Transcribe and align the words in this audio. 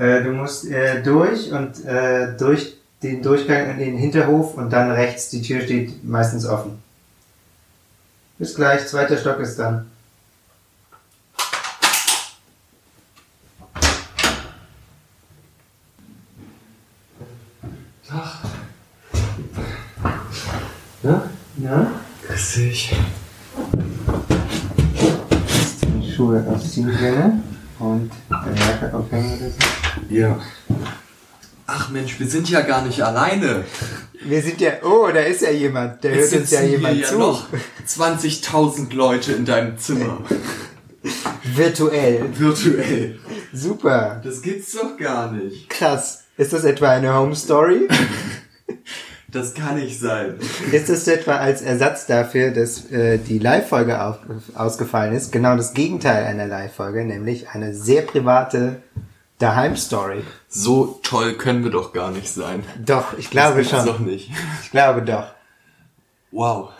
Äh, 0.00 0.22
du 0.22 0.32
musst 0.32 0.66
äh, 0.66 1.02
durch 1.02 1.52
und 1.52 1.84
äh, 1.84 2.34
durch 2.38 2.78
den 3.02 3.22
Durchgang 3.22 3.68
in 3.72 3.78
den 3.78 3.98
Hinterhof 3.98 4.54
und 4.54 4.70
dann 4.70 4.90
rechts, 4.90 5.28
die 5.28 5.42
Tür 5.42 5.60
steht 5.60 6.02
meistens 6.02 6.46
offen. 6.46 6.82
Bis 8.38 8.54
gleich, 8.54 8.86
zweiter 8.86 9.18
Stock 9.18 9.38
ist 9.40 9.58
dann. 9.58 9.90
Ja? 21.02 21.30
Ja? 21.58 21.90
Grüß 22.26 22.54
dich. 22.54 22.96
Schuhe 26.16 26.42
ausziehen 26.48 26.90
gerne 26.98 27.42
und 27.80 28.10
deine 28.28 28.58
Jacke 28.58 28.94
aufhängen 28.94 29.38
oder 29.38 29.50
so. 29.50 30.14
Ja. 30.14 30.38
Ach 31.66 31.88
Mensch, 31.90 32.18
wir 32.18 32.26
sind 32.26 32.50
ja 32.50 32.60
gar 32.62 32.84
nicht 32.84 33.02
alleine. 33.02 33.64
Wir 34.22 34.42
sind 34.42 34.60
ja, 34.60 34.72
oh, 34.82 35.08
da 35.12 35.20
ist 35.20 35.42
ja 35.42 35.50
jemand, 35.50 36.04
der 36.04 36.12
Es 36.12 36.32
hört 36.32 36.42
uns 36.42 36.50
ja 36.50 36.62
jemand 36.62 36.96
hier 36.96 37.06
zu. 37.06 37.14
Ja 37.14 37.20
noch 37.20 37.46
20.000 37.86 38.94
Leute 38.94 39.32
in 39.32 39.44
deinem 39.44 39.78
Zimmer. 39.78 40.18
Virtuell. 41.54 42.26
Virtuell. 42.32 43.18
Super. 43.52 44.20
Das 44.22 44.42
gibt's 44.42 44.72
doch 44.72 44.96
gar 44.96 45.32
nicht. 45.32 45.70
Krass. 45.70 46.24
Ist 46.36 46.52
das 46.52 46.64
etwa 46.64 46.90
eine 46.90 47.14
Home 47.14 47.34
Story? 47.34 47.88
Das 49.30 49.54
kann 49.54 49.76
nicht 49.76 50.00
sein. 50.00 50.34
Ist 50.72 50.88
das 50.88 51.06
etwa 51.06 51.36
als 51.36 51.62
Ersatz 51.62 52.06
dafür, 52.06 52.50
dass 52.50 52.90
äh, 52.90 53.18
die 53.18 53.38
Live-Folge 53.38 54.16
ausgefallen 54.54 55.14
ist? 55.14 55.30
Genau 55.30 55.56
das 55.56 55.74
Gegenteil 55.74 56.24
einer 56.24 56.46
Live-Folge, 56.46 57.04
nämlich 57.04 57.48
eine 57.50 57.74
sehr 57.74 58.02
private 58.02 58.82
Daheim-Story. 59.38 60.22
So 60.48 61.00
toll 61.02 61.34
können 61.34 61.64
wir 61.64 61.70
doch 61.70 61.92
gar 61.92 62.10
nicht 62.10 62.28
sein. 62.28 62.64
Doch, 62.84 63.16
ich 63.18 63.30
glaube 63.30 63.58
das 63.62 63.70
schon. 63.70 63.86
doch 63.86 63.98
nicht. 64.00 64.30
Ich 64.62 64.70
glaube 64.70 65.02
doch. 65.02 65.28
Wow. 66.32 66.70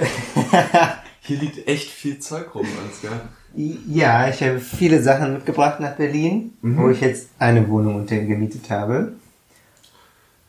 Hier 1.20 1.38
liegt 1.38 1.68
echt 1.68 1.90
viel 1.90 2.18
Zeug 2.18 2.54
rum, 2.54 2.66
Ansgar. 2.84 3.20
Ja, 3.54 4.28
ich 4.28 4.42
habe 4.42 4.60
viele 4.60 5.02
Sachen 5.02 5.34
mitgebracht 5.34 5.80
nach 5.80 5.96
Berlin, 5.96 6.54
wo 6.62 6.88
ich 6.88 7.00
jetzt 7.00 7.30
eine 7.38 7.68
Wohnung 7.68 7.96
untergemietet 7.96 8.70
habe. 8.70 9.14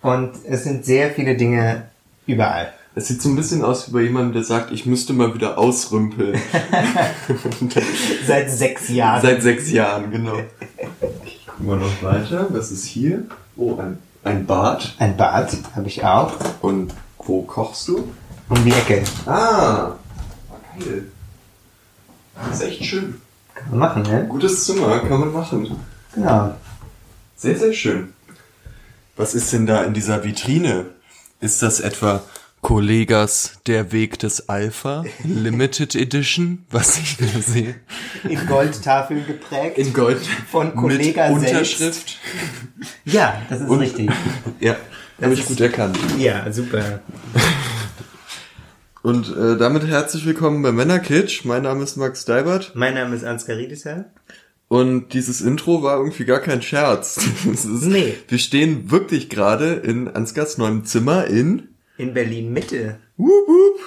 Und 0.01 0.31
es 0.47 0.63
sind 0.63 0.85
sehr 0.85 1.11
viele 1.11 1.35
Dinge 1.35 1.83
überall. 2.25 2.73
Es 2.93 3.07
sieht 3.07 3.21
so 3.21 3.29
ein 3.29 3.35
bisschen 3.35 3.63
aus 3.63 3.87
wie 3.87 3.91
bei 3.93 4.01
jemandem, 4.01 4.33
der 4.33 4.43
sagt, 4.43 4.71
ich 4.71 4.85
müsste 4.85 5.13
mal 5.13 5.33
wieder 5.33 5.57
ausrümpeln. 5.57 6.37
Seit 8.27 8.51
sechs 8.51 8.89
Jahren. 8.89 9.21
Seit 9.21 9.41
sechs 9.41 9.71
Jahren, 9.71 10.11
genau. 10.11 10.37
Gucken 11.47 11.67
wir 11.67 11.75
noch 11.77 12.03
weiter. 12.03 12.47
Was 12.49 12.71
ist 12.71 12.85
hier? 12.85 13.23
Oh, 13.55 13.77
ein, 13.77 13.97
ein 14.23 14.45
Bad. 14.45 14.93
Ein 14.99 15.15
Bad 15.15 15.55
habe 15.73 15.87
ich 15.87 16.03
auch. 16.03 16.33
Und 16.61 16.93
wo 17.19 17.43
kochst 17.43 17.87
du? 17.87 18.11
Um 18.49 18.65
die 18.65 18.71
Ecke. 18.71 19.03
Ah, 19.25 19.93
geil. 20.77 21.05
Das 22.35 22.59
ist 22.59 22.67
echt 22.67 22.83
schön. 22.83 23.21
Kann 23.53 23.69
man 23.69 23.79
machen, 23.79 24.03
ne? 24.03 24.25
Gutes 24.27 24.65
Zimmer, 24.65 24.99
kann 24.99 25.19
man 25.19 25.31
machen. 25.31 25.77
Genau. 26.13 26.55
Sehr, 27.37 27.57
sehr 27.57 27.71
schön. 27.71 28.13
Was 29.21 29.35
ist 29.35 29.53
denn 29.53 29.67
da 29.67 29.83
in 29.83 29.93
dieser 29.93 30.23
Vitrine? 30.23 30.85
Ist 31.41 31.61
das 31.61 31.79
etwa 31.79 32.23
Kollegas 32.61 33.59
Der 33.67 33.91
Weg 33.91 34.17
des 34.17 34.49
Alpha 34.49 35.05
Limited 35.23 35.93
Edition, 35.93 36.65
was 36.71 36.97
ich 36.97 37.17
da 37.17 37.27
sehe? 37.39 37.75
In 38.27 38.47
Goldtafeln 38.47 39.23
geprägt. 39.27 39.77
In 39.77 39.93
Gold. 39.93 40.17
Von 40.49 40.75
Kollega 40.75 41.29
mit 41.29 41.41
selbst. 41.41 41.79
Unterschrift. 41.79 42.17
ja, 43.05 43.39
das 43.47 43.61
ist 43.61 43.69
Und- 43.69 43.81
richtig. 43.81 44.09
Ja, 44.59 44.75
habe 45.21 45.35
ich 45.35 45.45
gut 45.45 45.61
erkannt. 45.61 45.99
Ja, 46.17 46.51
super. 46.51 47.01
Und 49.03 49.37
äh, 49.37 49.55
damit 49.55 49.85
herzlich 49.85 50.25
willkommen 50.25 50.63
bei 50.63 50.71
Männerkitsch. 50.71 51.45
Mein 51.45 51.61
Name 51.61 51.83
ist 51.83 51.95
Max 51.95 52.25
Deibert 52.25 52.71
Mein 52.73 52.95
Name 52.95 53.15
ist 53.15 53.23
Ansgar 53.23 53.57
Riedesheim. 53.57 54.05
Und 54.71 55.09
dieses 55.09 55.41
Intro 55.41 55.83
war 55.83 55.97
irgendwie 55.97 56.23
gar 56.23 56.39
kein 56.39 56.61
Scherz. 56.61 57.19
Es 57.53 57.65
ist, 57.65 57.83
Nee. 57.83 58.13
Wir 58.29 58.37
stehen 58.37 58.89
wirklich 58.89 59.29
gerade 59.29 59.73
in 59.73 60.07
Ansgars 60.07 60.57
neuem 60.57 60.85
Zimmer 60.85 61.27
in 61.27 61.67
In 61.97 62.13
Berlin 62.13 62.53
Mitte. 62.53 62.95
Wup, 63.17 63.49
wup. 63.49 63.79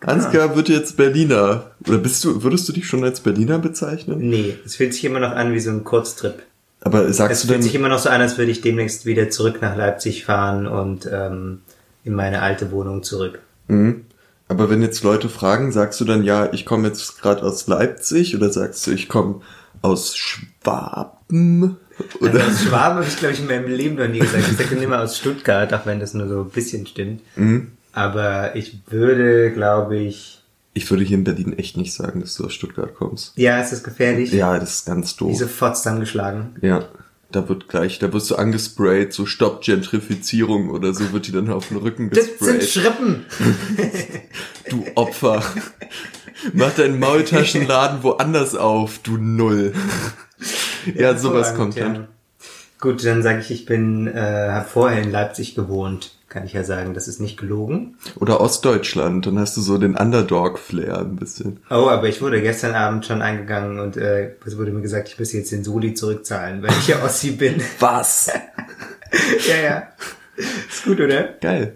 Ansgar 0.00 0.56
wird 0.56 0.70
jetzt 0.70 0.96
Berliner. 0.96 1.72
Oder 1.86 1.98
bist 1.98 2.24
du, 2.24 2.42
würdest 2.42 2.66
du 2.66 2.72
dich 2.72 2.86
schon 2.86 3.04
als 3.04 3.20
Berliner 3.20 3.58
bezeichnen? 3.58 4.30
Nee, 4.30 4.56
es 4.64 4.76
fühlt 4.76 4.94
sich 4.94 5.04
immer 5.04 5.20
noch 5.20 5.32
an 5.32 5.52
wie 5.52 5.60
so 5.60 5.68
ein 5.68 5.84
Kurztrip. 5.84 6.42
Aber 6.80 7.02
Es 7.02 7.18
sagst 7.18 7.42
du 7.44 7.48
fühlt 7.48 7.58
denn, 7.58 7.62
sich 7.62 7.74
immer 7.74 7.90
noch 7.90 7.98
so 7.98 8.08
an, 8.08 8.22
als 8.22 8.38
würde 8.38 8.50
ich 8.50 8.62
demnächst 8.62 9.04
wieder 9.04 9.28
zurück 9.28 9.60
nach 9.60 9.76
Leipzig 9.76 10.24
fahren 10.24 10.66
und 10.66 11.06
ähm, 11.12 11.60
in 12.02 12.14
meine 12.14 12.40
alte 12.40 12.70
Wohnung 12.72 13.02
zurück. 13.02 13.40
Mhm. 13.68 14.06
aber 14.48 14.70
wenn 14.70 14.80
jetzt 14.80 15.04
Leute 15.04 15.28
fragen, 15.28 15.70
sagst 15.70 16.00
du 16.00 16.06
dann, 16.06 16.24
ja, 16.24 16.50
ich 16.54 16.64
komme 16.64 16.88
jetzt 16.88 17.20
gerade 17.20 17.42
aus 17.42 17.66
Leipzig 17.66 18.34
oder 18.34 18.50
sagst 18.50 18.86
du, 18.86 18.90
ich 18.92 19.08
komme 19.10 19.42
aus 19.82 20.16
Schwaben? 20.16 21.76
Also 22.20 22.34
Oder? 22.34 22.46
aus 22.46 22.62
Schwaben 22.62 22.96
habe 22.98 23.06
ich, 23.06 23.16
glaube 23.16 23.34
ich, 23.34 23.40
in 23.40 23.46
meinem 23.46 23.68
Leben 23.70 23.96
noch 23.96 24.08
nie 24.08 24.20
gesagt. 24.20 24.44
Ich 24.50 24.56
sage 24.56 24.76
immer 24.76 25.00
aus 25.02 25.18
Stuttgart, 25.18 25.72
auch 25.74 25.86
wenn 25.86 26.00
das 26.00 26.14
nur 26.14 26.28
so 26.28 26.42
ein 26.42 26.50
bisschen 26.50 26.86
stimmt. 26.86 27.22
Mhm. 27.36 27.72
Aber 27.92 28.56
ich 28.56 28.80
würde, 28.88 29.52
glaube 29.52 29.98
ich... 29.98 30.42
Ich 30.72 30.88
würde 30.90 31.02
hier 31.02 31.18
in 31.18 31.24
Berlin 31.24 31.58
echt 31.58 31.76
nicht 31.76 31.92
sagen, 31.92 32.20
dass 32.20 32.36
du 32.36 32.46
aus 32.46 32.54
Stuttgart 32.54 32.94
kommst. 32.94 33.32
Ja, 33.36 33.60
ist 33.60 33.72
das 33.72 33.82
gefährlich? 33.82 34.32
Ja, 34.32 34.58
das 34.58 34.76
ist 34.76 34.86
ganz 34.86 35.16
doof. 35.16 35.32
Diese 35.32 35.48
Fotz 35.48 35.82
dann 35.82 35.98
geschlagen. 35.98 36.54
Ja, 36.62 36.84
da 37.32 37.48
wird 37.48 37.68
gleich, 37.68 37.98
da 37.98 38.12
wirst 38.12 38.30
du 38.30 38.36
angesprayt, 38.36 39.12
so 39.12 39.26
Stopp 39.26 39.62
Gentrifizierung 39.62 40.70
oder 40.70 40.94
so 40.94 41.12
wird 41.12 41.26
die 41.26 41.32
dann 41.32 41.50
auf 41.50 41.68
den 41.68 41.78
Rücken 41.78 42.10
Das 42.10 42.26
sind 42.38 42.60
gesprayt. 42.60 42.64
Schrippen! 42.68 43.26
Du 44.70 44.84
Opfer. 44.94 45.42
Mach 46.52 46.74
deinen 46.74 46.98
Maultaschenladen 46.98 48.02
woanders 48.02 48.54
auf, 48.54 48.98
du 48.98 49.16
Null. 49.16 49.72
Ja, 50.94 51.16
sowas 51.16 51.54
kommt 51.54 51.76
Hervorragend, 51.76 51.96
dann. 51.96 52.02
ja. 52.04 52.08
Gut, 52.80 53.04
dann 53.04 53.22
sage 53.22 53.40
ich, 53.40 53.50
ich 53.50 53.66
bin, 53.66 54.06
äh, 54.06 54.48
habe 54.50 54.66
vorher 54.66 55.02
in 55.02 55.10
Leipzig 55.10 55.54
gewohnt. 55.54 56.12
Kann 56.30 56.46
ich 56.46 56.52
ja 56.52 56.62
sagen, 56.62 56.94
das 56.94 57.08
ist 57.08 57.20
nicht 57.20 57.36
gelogen. 57.36 57.96
Oder 58.14 58.40
Ostdeutschland, 58.40 59.26
dann 59.26 59.38
hast 59.38 59.56
du 59.56 59.60
so 59.60 59.78
den 59.78 59.96
Underdog-Flair 59.96 61.00
ein 61.00 61.16
bisschen. 61.16 61.58
Oh, 61.68 61.88
aber 61.88 62.08
ich 62.08 62.22
wurde 62.22 62.40
gestern 62.40 62.74
Abend 62.74 63.04
schon 63.04 63.20
eingegangen 63.20 63.80
und 63.80 63.96
äh, 63.96 64.30
es 64.46 64.56
wurde 64.56 64.70
mir 64.70 64.80
gesagt, 64.80 65.08
ich 65.08 65.18
müsse 65.18 65.38
jetzt 65.38 65.50
den 65.50 65.64
Soli 65.64 65.92
zurückzahlen, 65.92 66.62
weil 66.62 66.70
ich 66.70 66.86
ja 66.88 67.02
Ossi 67.02 67.32
bin. 67.32 67.60
Was? 67.80 68.28
ja, 69.48 69.56
ja. 69.62 69.82
Ist 70.36 70.84
gut, 70.84 71.00
oder? 71.00 71.34
Geil. 71.40 71.74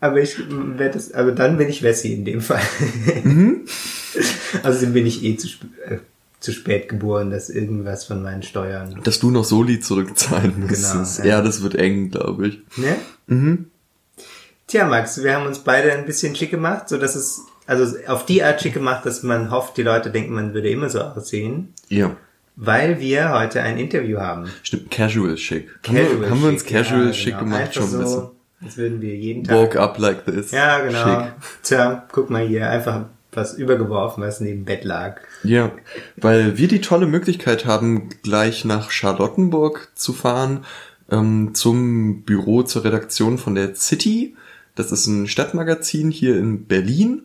Aber 0.00 0.20
ich 0.20 0.38
werde 0.38 0.94
das, 0.94 1.12
also 1.12 1.30
dann 1.30 1.56
bin 1.56 1.68
ich 1.68 1.82
Wessi 1.82 2.12
in 2.12 2.24
dem 2.24 2.40
Fall. 2.40 2.62
Mhm. 3.24 3.66
Also 4.62 4.86
bin 4.86 5.04
ich 5.04 5.22
eh 5.24 5.36
zu, 5.36 5.46
sp 5.50 5.68
äh, 5.84 5.98
zu 6.40 6.52
spät 6.52 6.88
geboren, 6.88 7.30
dass 7.30 7.50
irgendwas 7.50 8.04
von 8.04 8.22
meinen 8.22 8.42
Steuern. 8.42 9.00
Dass 9.04 9.18
du 9.18 9.30
noch 9.30 9.44
Soli 9.44 9.80
zurückzahlen 9.80 10.54
müsstest. 10.58 11.16
Genau, 11.18 11.28
ja. 11.28 11.38
ja. 11.38 11.42
das 11.42 11.62
wird 11.62 11.74
eng, 11.74 12.10
glaube 12.10 12.48
ich. 12.48 12.60
Ne? 12.76 12.96
Mhm. 13.26 13.66
Tja, 14.66 14.86
Max, 14.86 15.22
wir 15.22 15.34
haben 15.34 15.46
uns 15.46 15.58
beide 15.58 15.92
ein 15.92 16.06
bisschen 16.06 16.34
schick 16.34 16.50
gemacht, 16.50 16.88
so 16.88 16.96
dass 16.96 17.14
es, 17.14 17.42
also 17.66 17.96
auf 18.06 18.24
die 18.26 18.42
Art 18.42 18.62
schick 18.62 18.74
gemacht, 18.74 19.04
dass 19.04 19.22
man 19.22 19.50
hofft, 19.50 19.76
die 19.76 19.82
Leute 19.82 20.10
denken, 20.10 20.34
man 20.34 20.54
würde 20.54 20.70
immer 20.70 20.88
so 20.88 21.00
aussehen, 21.00 21.74
Ja. 21.88 22.16
weil 22.56 23.00
wir 23.00 23.30
heute 23.32 23.62
ein 23.62 23.78
Interview 23.78 24.18
haben. 24.18 24.50
Stimmt, 24.62 24.90
casual 24.90 25.36
schick. 25.36 25.68
haben, 25.86 25.94
wir, 25.94 26.30
haben 26.30 26.42
wir 26.42 26.48
uns 26.48 26.64
casual 26.64 27.08
ja, 27.08 27.12
schick 27.12 27.34
genau. 27.34 27.44
gemacht 27.44 27.60
Einfach 27.60 27.74
schon 27.74 27.84
ein 27.84 27.90
so, 27.90 27.98
bisschen. 27.98 28.35
Als 28.62 28.76
würden 28.76 29.00
wir 29.00 29.14
jeden 29.14 29.44
Tag. 29.44 29.56
Woke 29.56 29.80
up 29.80 29.98
like 29.98 30.24
this. 30.24 30.50
Ja, 30.50 30.80
genau. 30.80 31.04
Schick. 31.04 31.32
Tja, 31.62 32.06
guck 32.10 32.30
mal 32.30 32.46
hier, 32.46 32.70
einfach 32.70 33.06
was 33.32 33.54
übergeworfen, 33.54 34.22
was 34.22 34.40
neben 34.40 34.64
Bett 34.64 34.84
lag. 34.84 35.20
Ja, 35.44 35.72
weil 36.16 36.56
wir 36.56 36.68
die 36.68 36.80
tolle 36.80 37.06
Möglichkeit 37.06 37.66
haben, 37.66 38.08
gleich 38.22 38.64
nach 38.64 38.90
Charlottenburg 38.90 39.92
zu 39.94 40.12
fahren, 40.12 40.64
ähm, 41.10 41.54
zum 41.54 42.22
Büro, 42.22 42.62
zur 42.62 42.84
Redaktion 42.84 43.38
von 43.38 43.54
der 43.54 43.74
City. 43.74 44.36
Das 44.74 44.90
ist 44.90 45.06
ein 45.06 45.26
Stadtmagazin 45.26 46.10
hier 46.10 46.36
in 46.38 46.66
Berlin. 46.66 47.22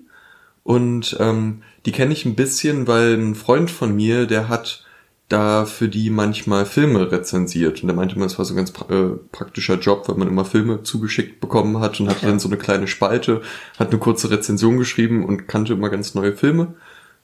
Und 0.64 1.18
ähm, 1.20 1.64
die 1.86 1.92
kenne 1.92 2.14
ich 2.14 2.26
ein 2.26 2.36
bisschen, 2.36 2.88
weil 2.88 3.16
ein 3.16 3.36
Freund 3.36 3.72
von 3.72 3.96
mir, 3.96 4.28
der 4.28 4.50
hat 4.50 4.86
da 5.32 5.66
für 5.66 5.88
die 5.88 6.10
manchmal 6.10 6.66
Filme 6.66 7.12
rezensiert. 7.12 7.82
Und 7.82 7.88
der 7.88 7.96
meinte 7.96 8.16
immer, 8.16 8.26
es 8.26 8.38
war 8.38 8.46
so 8.46 8.54
ein 8.54 8.58
ganz 8.58 8.72
äh, 8.90 9.18
praktischer 9.32 9.80
Job, 9.80 10.08
weil 10.08 10.18
man 10.18 10.28
immer 10.28 10.46
Filme 10.46 10.84
zugeschickt 10.84 11.40
bekommen 11.40 11.80
hat 11.80 12.00
und 12.00 12.10
hatte 12.10 12.26
dann 12.26 12.40
so 12.40 12.50
eine 12.50 12.58
kleine 12.58 12.88
Spalte, 12.88 13.42
hat 13.80 13.90
eine 13.90 14.00
kurze 14.00 14.30
Rezension 14.30 14.78
geschrieben 14.78 15.26
und 15.26 15.48
kannte 15.48 15.74
immer 15.74 15.90
ganz 15.90 16.16
neue 16.16 16.34
Filme. 16.34 16.76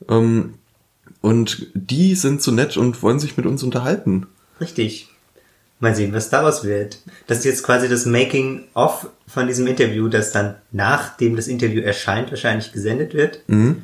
Ähm, 0.09 0.55
und 1.21 1.67
die 1.73 2.15
sind 2.15 2.41
so 2.41 2.51
nett 2.51 2.77
und 2.77 3.01
wollen 3.03 3.19
sich 3.19 3.37
mit 3.37 3.45
uns 3.45 3.63
unterhalten. 3.63 4.27
Richtig. 4.61 5.09
Mal 5.79 5.95
sehen, 5.95 6.13
was 6.13 6.29
daraus 6.29 6.63
wird. 6.63 6.99
Das 7.27 7.39
ist 7.39 7.45
jetzt 7.45 7.63
quasi 7.63 7.87
das 7.87 8.05
Making-of 8.05 9.09
von 9.27 9.47
diesem 9.47 9.67
Interview, 9.67 10.07
das 10.07 10.31
dann 10.31 10.55
nachdem 10.71 11.35
das 11.35 11.47
Interview 11.47 11.81
erscheint, 11.81 12.31
wahrscheinlich 12.31 12.71
gesendet 12.71 13.13
wird. 13.13 13.41
Mhm. 13.47 13.83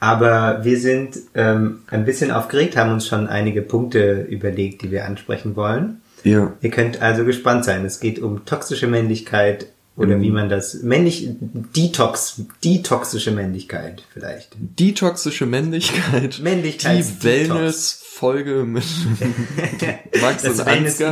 Aber 0.00 0.64
wir 0.64 0.78
sind 0.80 1.18
ähm, 1.34 1.80
ein 1.88 2.04
bisschen 2.06 2.30
aufgeregt, 2.30 2.76
haben 2.76 2.90
uns 2.92 3.06
schon 3.06 3.26
einige 3.26 3.60
Punkte 3.62 4.22
überlegt, 4.28 4.82
die 4.82 4.90
wir 4.90 5.04
ansprechen 5.04 5.54
wollen. 5.56 6.00
Ja. 6.24 6.52
Ihr 6.62 6.70
könnt 6.70 7.00
also 7.02 7.24
gespannt 7.24 7.64
sein. 7.66 7.84
Es 7.84 8.00
geht 8.00 8.18
um 8.18 8.44
toxische 8.46 8.86
Männlichkeit 8.86 9.66
oder 9.96 10.16
Mhm. 10.16 10.22
wie 10.22 10.30
man 10.30 10.48
das 10.48 10.82
männlich 10.82 11.28
Detox, 11.76 12.42
detoxische 12.64 13.30
Männlichkeit 13.32 14.02
vielleicht. 14.12 14.56
Die 14.58 14.94
toxische 14.94 15.44
Männlichkeit. 15.46 16.40
Männlichkeits- 16.42 17.18
Die 17.20 17.24
Wellness-Folge 17.24 18.64
mit 18.64 18.84
Max 20.22 20.42
Das 20.42 20.60
und 20.60 20.60
Ansgar. 20.60 20.66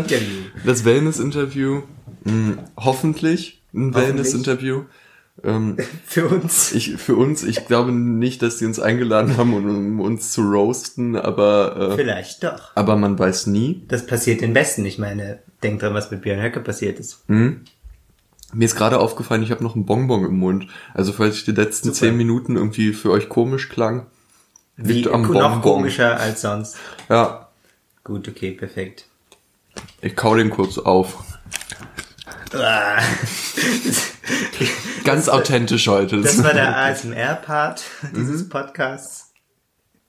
Wellness-Interview. 0.04 0.26
Das 0.64 0.84
Wellness-Interview. 0.84 1.82
Hm, 2.24 2.58
hoffentlich 2.76 3.60
ein 3.74 3.88
Hoffentlich. 3.88 4.06
Wellness-Interview. 4.08 4.82
Ähm, 5.44 5.76
Für 6.06 6.26
uns. 6.28 6.72
ich, 6.72 6.96
für 6.96 7.14
uns, 7.16 7.44
ich 7.44 7.66
glaube 7.66 7.92
nicht, 7.92 8.42
dass 8.42 8.58
sie 8.58 8.66
uns 8.66 8.80
eingeladen 8.80 9.36
haben, 9.36 9.54
um, 9.54 10.00
uns 10.00 10.32
zu 10.32 10.42
roasten, 10.42 11.14
aber, 11.16 11.92
äh, 11.92 11.96
Vielleicht 11.96 12.42
doch. 12.42 12.72
aber 12.74 12.96
man 12.96 13.18
weiß 13.18 13.46
nie. 13.46 13.84
Das 13.88 14.06
passiert 14.06 14.40
den 14.40 14.52
Besten. 14.52 14.84
Ich 14.84 14.98
meine, 14.98 15.38
denkt 15.62 15.82
dran, 15.82 15.94
was 15.94 16.10
mit 16.10 16.22
Björn 16.22 16.42
Höcke 16.42 16.60
passiert 16.60 16.98
ist. 16.98 17.22
Hm? 17.28 17.62
Mir 18.52 18.64
ist 18.64 18.76
gerade 18.76 18.98
aufgefallen, 18.98 19.42
ich 19.42 19.50
habe 19.50 19.62
noch 19.62 19.74
einen 19.74 19.84
Bonbon 19.86 20.24
im 20.24 20.38
Mund. 20.38 20.66
Also 20.94 21.12
falls 21.12 21.36
ich 21.36 21.44
die 21.44 21.52
letzten 21.52 21.88
Super. 21.88 21.98
zehn 21.98 22.16
Minuten 22.16 22.56
irgendwie 22.56 22.92
für 22.92 23.10
euch 23.10 23.28
komisch 23.28 23.68
klang. 23.68 24.06
Wie 24.76 24.92
liegt 24.94 25.08
am 25.08 25.22
noch 25.22 25.28
Bonbon. 25.32 25.60
komischer 25.60 26.18
als 26.18 26.40
sonst. 26.40 26.76
Ja, 27.08 27.48
Gut, 28.04 28.26
okay, 28.26 28.52
perfekt. 28.52 29.04
ich 30.00 30.16
kau 30.16 30.34
den 30.34 30.48
kurz 30.50 30.78
auf. 30.78 31.22
Ganz 35.04 35.28
authentisch 35.28 35.88
heute. 35.88 36.20
Das 36.20 36.42
war 36.42 36.52
der 36.54 36.76
ASMR-Part 36.76 37.82
Mhm. 38.02 38.08
dieses 38.14 38.48
Podcasts. 38.48 39.32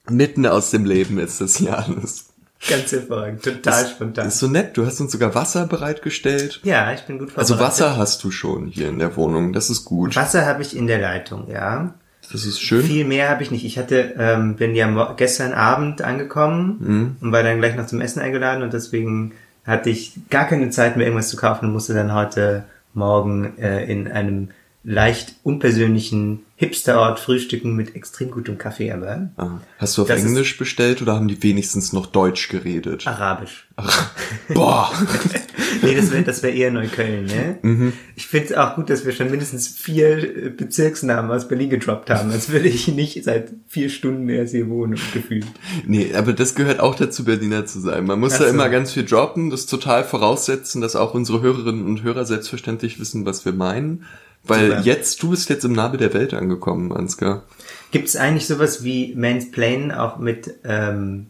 Mitten 0.08 0.46
aus 0.46 0.70
dem 0.70 0.84
Leben 0.84 1.18
ist 1.18 1.40
das 1.40 1.56
hier 1.56 1.78
alles. 1.78 2.26
Ganz 2.68 2.92
hervorragend, 2.92 3.42
total 3.42 3.86
spontan. 3.88 4.28
Ist 4.28 4.38
so 4.38 4.46
nett, 4.48 4.76
du 4.76 4.84
hast 4.84 5.00
uns 5.00 5.12
sogar 5.12 5.34
Wasser 5.34 5.66
bereitgestellt. 5.66 6.60
Ja, 6.62 6.92
ich 6.92 7.02
bin 7.02 7.18
gut 7.18 7.30
Also 7.36 7.54
vorbereitet. 7.54 7.80
Wasser 7.80 7.96
hast 7.96 8.22
du 8.22 8.30
schon 8.30 8.66
hier 8.66 8.88
in 8.88 8.98
der 8.98 9.16
Wohnung, 9.16 9.52
das 9.54 9.70
ist 9.70 9.84
gut. 9.86 10.14
Wasser 10.16 10.44
habe 10.44 10.60
ich 10.62 10.76
in 10.76 10.86
der 10.86 10.98
Leitung, 10.98 11.48
ja. 11.50 11.94
Das 12.32 12.44
ist 12.44 12.60
schön. 12.60 12.84
Viel 12.84 13.06
mehr 13.06 13.28
habe 13.30 13.42
ich 13.42 13.50
nicht. 13.50 13.64
Ich 13.64 13.78
hatte, 13.78 14.14
ähm, 14.18 14.56
bin 14.56 14.74
ja 14.74 15.14
gestern 15.16 15.52
Abend 15.54 16.02
angekommen 16.02 16.76
Mhm. 16.80 17.16
und 17.22 17.32
war 17.32 17.42
dann 17.42 17.58
gleich 17.58 17.76
noch 17.76 17.86
zum 17.86 18.00
Essen 18.02 18.20
eingeladen 18.20 18.62
und 18.62 18.72
deswegen 18.74 19.32
hatte 19.64 19.88
ich 19.90 20.12
gar 20.28 20.44
keine 20.46 20.68
Zeit 20.70 20.96
mehr 20.96 21.06
irgendwas 21.06 21.28
zu 21.30 21.36
kaufen 21.36 21.66
und 21.66 21.72
musste 21.72 21.94
dann 21.94 22.12
heute 22.14 22.64
Morgen 22.94 23.58
äh, 23.58 23.84
in 23.84 24.08
einem 24.08 24.50
leicht 24.82 25.34
unpersönlichen 25.42 26.40
Hipsterort 26.60 27.18
frühstücken 27.18 27.74
mit 27.74 27.96
extrem 27.96 28.30
gutem 28.30 28.58
Kaffee, 28.58 28.92
aber 28.92 29.30
Ah, 29.38 29.60
Hast 29.78 29.96
du 29.96 30.02
auf 30.02 30.10
Englisch 30.10 30.58
bestellt 30.58 31.00
oder 31.00 31.14
haben 31.14 31.26
die 31.26 31.42
wenigstens 31.42 31.94
noch 31.94 32.04
Deutsch 32.04 32.50
geredet? 32.50 33.06
arabisch. 33.06 33.66
Boah! 34.52 34.92
Nee, 35.82 35.94
das 35.94 36.10
wäre 36.10 36.24
das 36.24 36.42
wär 36.42 36.52
eher 36.52 36.70
Neukölln, 36.70 37.24
ne? 37.26 37.58
Mhm. 37.62 37.92
Ich 38.14 38.26
finde 38.26 38.48
es 38.48 38.52
auch 38.54 38.74
gut, 38.74 38.90
dass 38.90 39.06
wir 39.06 39.12
schon 39.12 39.30
mindestens 39.30 39.68
vier 39.68 40.18
äh, 40.18 40.50
Bezirksnamen 40.50 41.30
aus 41.30 41.48
Berlin 41.48 41.70
gedroppt 41.70 42.10
haben, 42.10 42.30
als 42.32 42.50
würde 42.50 42.68
ich 42.68 42.88
nicht 42.88 43.22
seit 43.24 43.52
vier 43.66 43.88
Stunden 43.88 44.28
erst 44.28 44.52
hier 44.52 44.68
wohnen, 44.68 44.98
gefühlt. 45.14 45.46
Nee, 45.86 46.12
aber 46.14 46.32
das 46.34 46.54
gehört 46.54 46.80
auch 46.80 46.96
dazu, 46.96 47.24
Berliner 47.24 47.64
zu 47.64 47.80
sein. 47.80 48.04
Man 48.04 48.20
muss 48.20 48.34
Ach 48.34 48.38
da 48.40 48.44
so. 48.48 48.50
immer 48.50 48.68
ganz 48.68 48.92
viel 48.92 49.04
droppen, 49.04 49.48
das 49.48 49.64
total 49.66 50.04
voraussetzen, 50.04 50.82
dass 50.82 50.96
auch 50.96 51.14
unsere 51.14 51.40
Hörerinnen 51.40 51.86
und 51.86 52.02
Hörer 52.02 52.26
selbstverständlich 52.26 53.00
wissen, 53.00 53.24
was 53.24 53.44
wir 53.46 53.52
meinen. 53.52 54.04
Weil 54.50 54.80
jetzt, 54.84 55.22
du 55.22 55.30
bist 55.30 55.48
jetzt 55.48 55.64
im 55.64 55.72
Nabel 55.72 55.98
der 55.98 56.12
Welt 56.14 56.34
angekommen, 56.34 56.92
Ansgar. 56.92 57.44
Gibt 57.90 58.08
es 58.08 58.16
eigentlich 58.16 58.46
sowas 58.46 58.84
wie 58.84 59.14
Mansplainen 59.14 59.92
auch 59.92 60.18
mit, 60.18 60.54
ähm, 60.64 61.26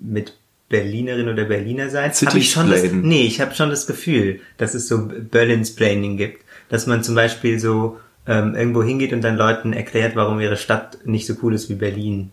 mit 0.00 0.36
Berlinerin 0.68 1.28
oder 1.28 1.44
Berliner 1.44 1.90
sein? 1.90 2.10
Hab 2.12 2.34
ich 2.34 2.50
schon 2.50 2.70
das, 2.70 2.82
nee, 2.90 3.24
ich 3.24 3.40
habe 3.40 3.54
schon 3.54 3.70
das 3.70 3.86
Gefühl, 3.86 4.40
dass 4.58 4.74
es 4.74 4.88
so 4.88 5.08
Berlinsplaining 5.08 6.16
gibt. 6.16 6.44
Dass 6.68 6.86
man 6.86 7.02
zum 7.02 7.14
Beispiel 7.14 7.58
so 7.58 7.98
ähm, 8.26 8.54
irgendwo 8.54 8.82
hingeht 8.82 9.12
und 9.12 9.22
dann 9.22 9.36
Leuten 9.36 9.72
erklärt, 9.72 10.16
warum 10.16 10.40
ihre 10.40 10.56
Stadt 10.56 10.98
nicht 11.04 11.26
so 11.26 11.34
cool 11.42 11.54
ist 11.54 11.68
wie 11.68 11.74
Berlin. 11.74 12.30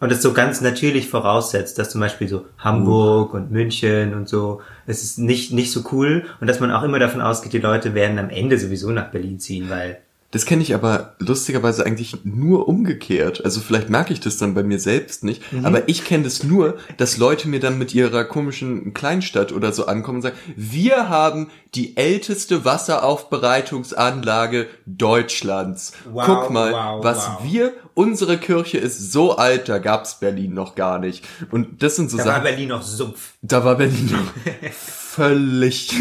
Und 0.00 0.12
das 0.12 0.22
so 0.22 0.32
ganz 0.32 0.60
natürlich 0.60 1.08
voraussetzt, 1.08 1.78
dass 1.78 1.90
zum 1.90 2.00
Beispiel 2.00 2.28
so 2.28 2.44
Hamburg 2.58 3.34
und 3.34 3.50
München 3.50 4.14
und 4.14 4.28
so, 4.28 4.60
es 4.86 5.02
ist 5.02 5.18
nicht, 5.18 5.52
nicht 5.52 5.72
so 5.72 5.82
cool. 5.90 6.24
Und 6.40 6.46
dass 6.46 6.60
man 6.60 6.70
auch 6.70 6.84
immer 6.84 7.00
davon 7.00 7.20
ausgeht, 7.20 7.52
die 7.52 7.58
Leute 7.58 7.94
werden 7.94 8.18
am 8.18 8.30
Ende 8.30 8.58
sowieso 8.58 8.90
nach 8.90 9.10
Berlin 9.10 9.40
ziehen, 9.40 9.68
weil 9.68 9.98
Das 10.30 10.44
kenne 10.44 10.62
ich 10.62 10.74
aber 10.74 11.14
lustigerweise 11.18 11.86
eigentlich 11.86 12.18
nur 12.24 12.68
umgekehrt. 12.68 13.42
Also 13.44 13.60
vielleicht 13.60 13.88
merke 13.88 14.12
ich 14.12 14.20
das 14.20 14.36
dann 14.36 14.52
bei 14.52 14.62
mir 14.62 14.78
selbst 14.78 15.24
nicht. 15.24 15.42
Aber 15.62 15.88
ich 15.88 16.04
kenne 16.04 16.24
das 16.24 16.44
nur, 16.44 16.76
dass 16.98 17.16
Leute 17.16 17.48
mir 17.48 17.60
dann 17.60 17.78
mit 17.78 17.94
ihrer 17.94 18.24
komischen 18.24 18.92
Kleinstadt 18.92 19.52
oder 19.52 19.72
so 19.72 19.86
ankommen 19.86 20.16
und 20.16 20.22
sagen, 20.22 20.36
wir 20.54 21.08
haben 21.08 21.48
die 21.74 21.96
älteste 21.96 22.66
Wasseraufbereitungsanlage 22.66 24.66
Deutschlands. 24.84 25.94
Wow, 26.10 26.26
Guck 26.26 26.50
mal, 26.50 26.72
wow, 26.72 27.02
was 27.02 27.26
wow. 27.26 27.38
wir, 27.44 27.72
unsere 27.94 28.36
Kirche 28.36 28.76
ist 28.76 29.12
so 29.12 29.36
alt, 29.36 29.70
da 29.70 29.78
gab's 29.78 30.20
Berlin 30.20 30.52
noch 30.52 30.74
gar 30.74 30.98
nicht. 30.98 31.24
Und 31.50 31.82
das 31.82 31.96
sind 31.96 32.10
so 32.10 32.18
da 32.18 32.24
war 32.24 32.32
Sachen. 32.32 32.44
Berlin 32.44 32.68
noch 32.68 32.82
Sumpf. 32.82 33.32
Da 33.40 33.64
war 33.64 33.76
Berlin 33.76 34.10
noch 34.12 34.30
völlig. 34.72 35.94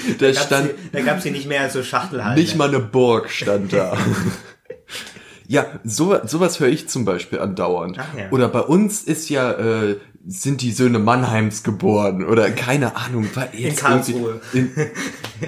Da 0.18 0.32
stand 0.34 0.66
hier, 0.66 0.74
da 0.92 1.00
gab's 1.00 1.22
hier 1.22 1.32
nicht 1.32 1.46
mehr 1.48 1.62
als 1.62 1.72
so 1.74 1.82
Schachtelhalme. 1.82 2.40
nicht 2.40 2.56
mal 2.56 2.68
eine 2.68 2.80
Burg 2.80 3.30
stand 3.30 3.72
da. 3.72 3.96
ja, 5.48 5.66
so, 5.84 6.16
sowas 6.24 6.60
höre 6.60 6.68
ich 6.68 6.88
zum 6.88 7.04
Beispiel 7.04 7.38
andauernd. 7.40 7.98
Ach 7.98 8.16
ja. 8.16 8.30
Oder 8.30 8.48
bei 8.48 8.60
uns 8.60 9.02
ist 9.02 9.28
ja, 9.28 9.52
äh, 9.52 9.96
sind 10.26 10.62
die 10.62 10.70
Söhne 10.72 10.98
Mannheims 11.00 11.62
geboren. 11.64 12.24
Oder 12.24 12.50
keine 12.50 12.94
Ahnung. 12.96 13.28
war 13.34 13.52
jetzt 13.54 13.80
Karlsruhe. 13.80 14.40
irgendwie- 14.52 14.80
In, 14.80 14.90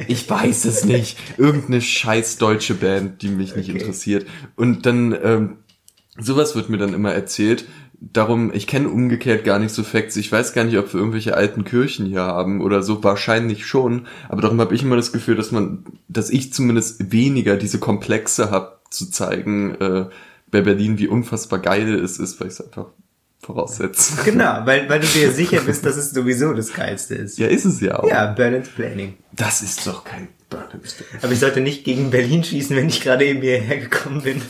ich 0.08 0.29
weiß 0.29 0.64
es 0.64 0.85
nicht. 0.85 1.17
Irgendeine 1.38 1.81
scheiß 1.81 2.38
deutsche 2.38 2.75
Band, 2.75 3.23
die 3.23 3.29
mich 3.29 3.55
nicht 3.55 3.70
Okay. 3.70 3.79
interessiert. 3.79 4.26
Und 4.56 4.85
dann, 4.85 5.17
ähm, 5.23 5.56
sowas 6.19 6.56
wird 6.56 6.69
mir 6.70 6.79
dann 6.79 6.93
immer 6.93 7.12
erzählt. 7.12 7.67
Darum, 8.00 8.52
ich 8.52 8.67
kenne 8.67 8.88
umgekehrt 8.88 9.44
gar 9.44 9.58
nicht 9.58 9.73
so 9.73 9.82
Facts. 9.82 10.17
Ich 10.17 10.31
weiß 10.31 10.52
gar 10.52 10.64
nicht, 10.64 10.76
ob 10.79 10.93
wir 10.93 11.00
irgendwelche 11.00 11.35
alten 11.37 11.64
Kirchen 11.64 12.06
hier 12.06 12.23
haben 12.23 12.60
oder 12.60 12.82
so. 12.82 13.03
Wahrscheinlich 13.03 13.67
schon. 13.67 14.06
Aber 14.29 14.43
darum 14.43 14.60
habe 14.60 14.74
ich 14.74 14.82
immer 14.82 14.96
das 14.96 15.13
Gefühl, 15.13 15.36
dass 15.36 15.53
man, 15.53 15.84
dass 16.08 16.31
ich 16.31 16.53
zumindest 16.53 17.13
weniger 17.13 17.56
diese 17.56 17.79
Komplexe 17.79 18.51
habe 18.51 18.79
zu 18.91 19.10
zeigen 19.10 19.74
äh, 19.77 20.06
bei 20.51 20.60
Berlin, 20.60 20.98
wie 20.98 21.08
unfassbar 21.08 21.58
geil 21.58 21.94
es 21.94 22.19
ist, 22.19 22.41
weil 22.41 22.48
ich 22.48 22.55
es 22.55 22.60
einfach 22.60 22.86
voraussetze. 23.41 24.24
Genau, 24.24 24.60
weil, 24.65 24.89
weil 24.89 25.01
du 25.01 25.06
dir 25.06 25.31
sicher 25.32 25.60
bist, 25.60 25.84
dass 25.86 25.96
es 25.96 26.10
sowieso 26.10 26.53
das 26.55 26.72
Geilste 26.72 27.15
ist. 27.15 27.39
Ja, 27.39 27.46
ist 27.46 27.65
es 27.65 27.81
ja 27.81 27.98
auch. 27.98 28.08
Ja, 28.08 28.27
Berlin's 28.27 28.69
Planning. 28.69 29.15
Das 29.32 29.63
ist 29.63 29.86
doch 29.86 30.05
kein 30.05 30.29
Burden. 30.48 30.81
Aber 31.22 31.32
ich 31.32 31.41
sollte 31.41 31.60
nicht 31.60 31.84
gegen 31.84 32.10
Berlin 32.10 32.44
schießen, 32.44 32.77
wenn 32.77 32.89
ich 32.89 33.01
gerade 33.01 33.27
eben 33.27 33.41
hierher 33.41 33.79
gekommen 33.79 34.22
bin. 34.22 34.43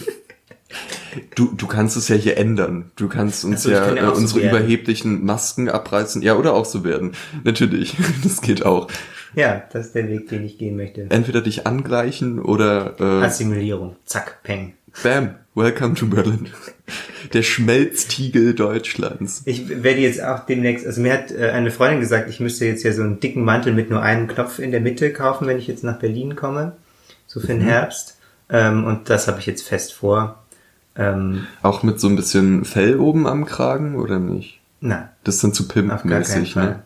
Du, 1.37 1.53
du 1.57 1.67
kannst 1.67 1.97
es 1.97 2.09
ja 2.09 2.17
hier 2.17 2.37
ändern. 2.37 2.91
Du 2.97 3.09
kannst 3.09 3.45
uns 3.45 3.63
so, 3.63 3.69
ich 3.71 3.75
ja, 3.77 3.95
ja 3.95 4.03
äh, 4.03 4.15
so 4.15 4.21
unsere 4.21 4.43
werden. 4.43 4.57
überheblichen 4.59 5.25
Masken 5.25 5.69
abreißen. 5.69 6.23
Ja, 6.23 6.37
oder 6.37 6.55
auch 6.55 6.65
so 6.65 6.85
werden. 6.85 7.13
Natürlich. 7.45 7.97
Das 8.25 8.41
geht 8.41 8.65
auch. 8.65 8.89
Ja, 9.35 9.63
das 9.73 9.87
ist 9.87 9.95
der 9.95 10.09
Weg, 10.09 10.29
den 10.29 10.45
ich 10.45 10.59
gehen 10.59 10.77
möchte. 10.77 11.07
Entweder 11.11 11.41
dich 11.41 11.67
angleichen 11.67 12.39
oder 12.41 12.95
äh, 13.01 13.25
Assimilierung. 13.25 13.97
Zack, 14.05 14.43
peng. 14.43 14.75
Bam. 15.03 15.35
Welcome 15.57 15.95
to 15.95 16.07
Berlin. 16.07 16.49
Der 17.33 17.43
Schmelztiegel 17.43 18.55
Deutschlands. 18.55 19.43
Ich 19.45 19.69
werde 19.83 20.01
jetzt 20.01 20.23
auch 20.23 20.47
demnächst, 20.47 20.87
also 20.87 21.01
mir 21.01 21.13
hat 21.13 21.31
äh, 21.33 21.51
eine 21.51 21.71
Freundin 21.71 22.01
gesagt, 22.01 22.29
ich 22.29 22.41
müsste 22.41 22.65
jetzt 22.67 22.83
ja 22.85 22.93
so 22.93 23.03
einen 23.03 23.21
dicken 23.21 23.45
Mantel 23.45 23.73
mit 23.73 23.91
nur 23.91 24.03
einem 24.03 24.27
Knopf 24.29 24.59
in 24.59 24.71
der 24.73 24.81
Mitte 24.81 25.13
kaufen, 25.13 25.47
wenn 25.47 25.59
ich 25.59 25.67
jetzt 25.67 25.85
nach 25.85 25.99
Berlin 25.99 26.35
komme. 26.37 26.73
So 27.27 27.41
für 27.41 27.49
den 27.49 27.59
Mhm. 27.59 27.63
Herbst. 27.67 28.17
Ähm, 28.51 28.85
und 28.85 29.11
das 29.11 29.27
habe 29.27 29.41
ich 29.41 29.47
jetzt 29.47 29.67
fest 29.67 29.93
vor. 29.95 30.44
Ähm, 30.97 31.47
Auch 31.63 31.83
mit 31.83 31.99
so 32.01 32.09
ein 32.09 32.17
bisschen 32.17 32.65
Fell 32.65 32.99
oben 32.99 33.27
am 33.27 33.45
Kragen 33.47 33.97
oder 33.97 34.19
nicht? 34.19 34.61
na, 34.81 35.11
Das 35.25 35.37
ist 35.37 35.45
dann 35.45 35.53
zu 35.55 35.67
keinen 35.67 35.89
pimpmäßig, 35.89 36.57
ne? 36.57 36.83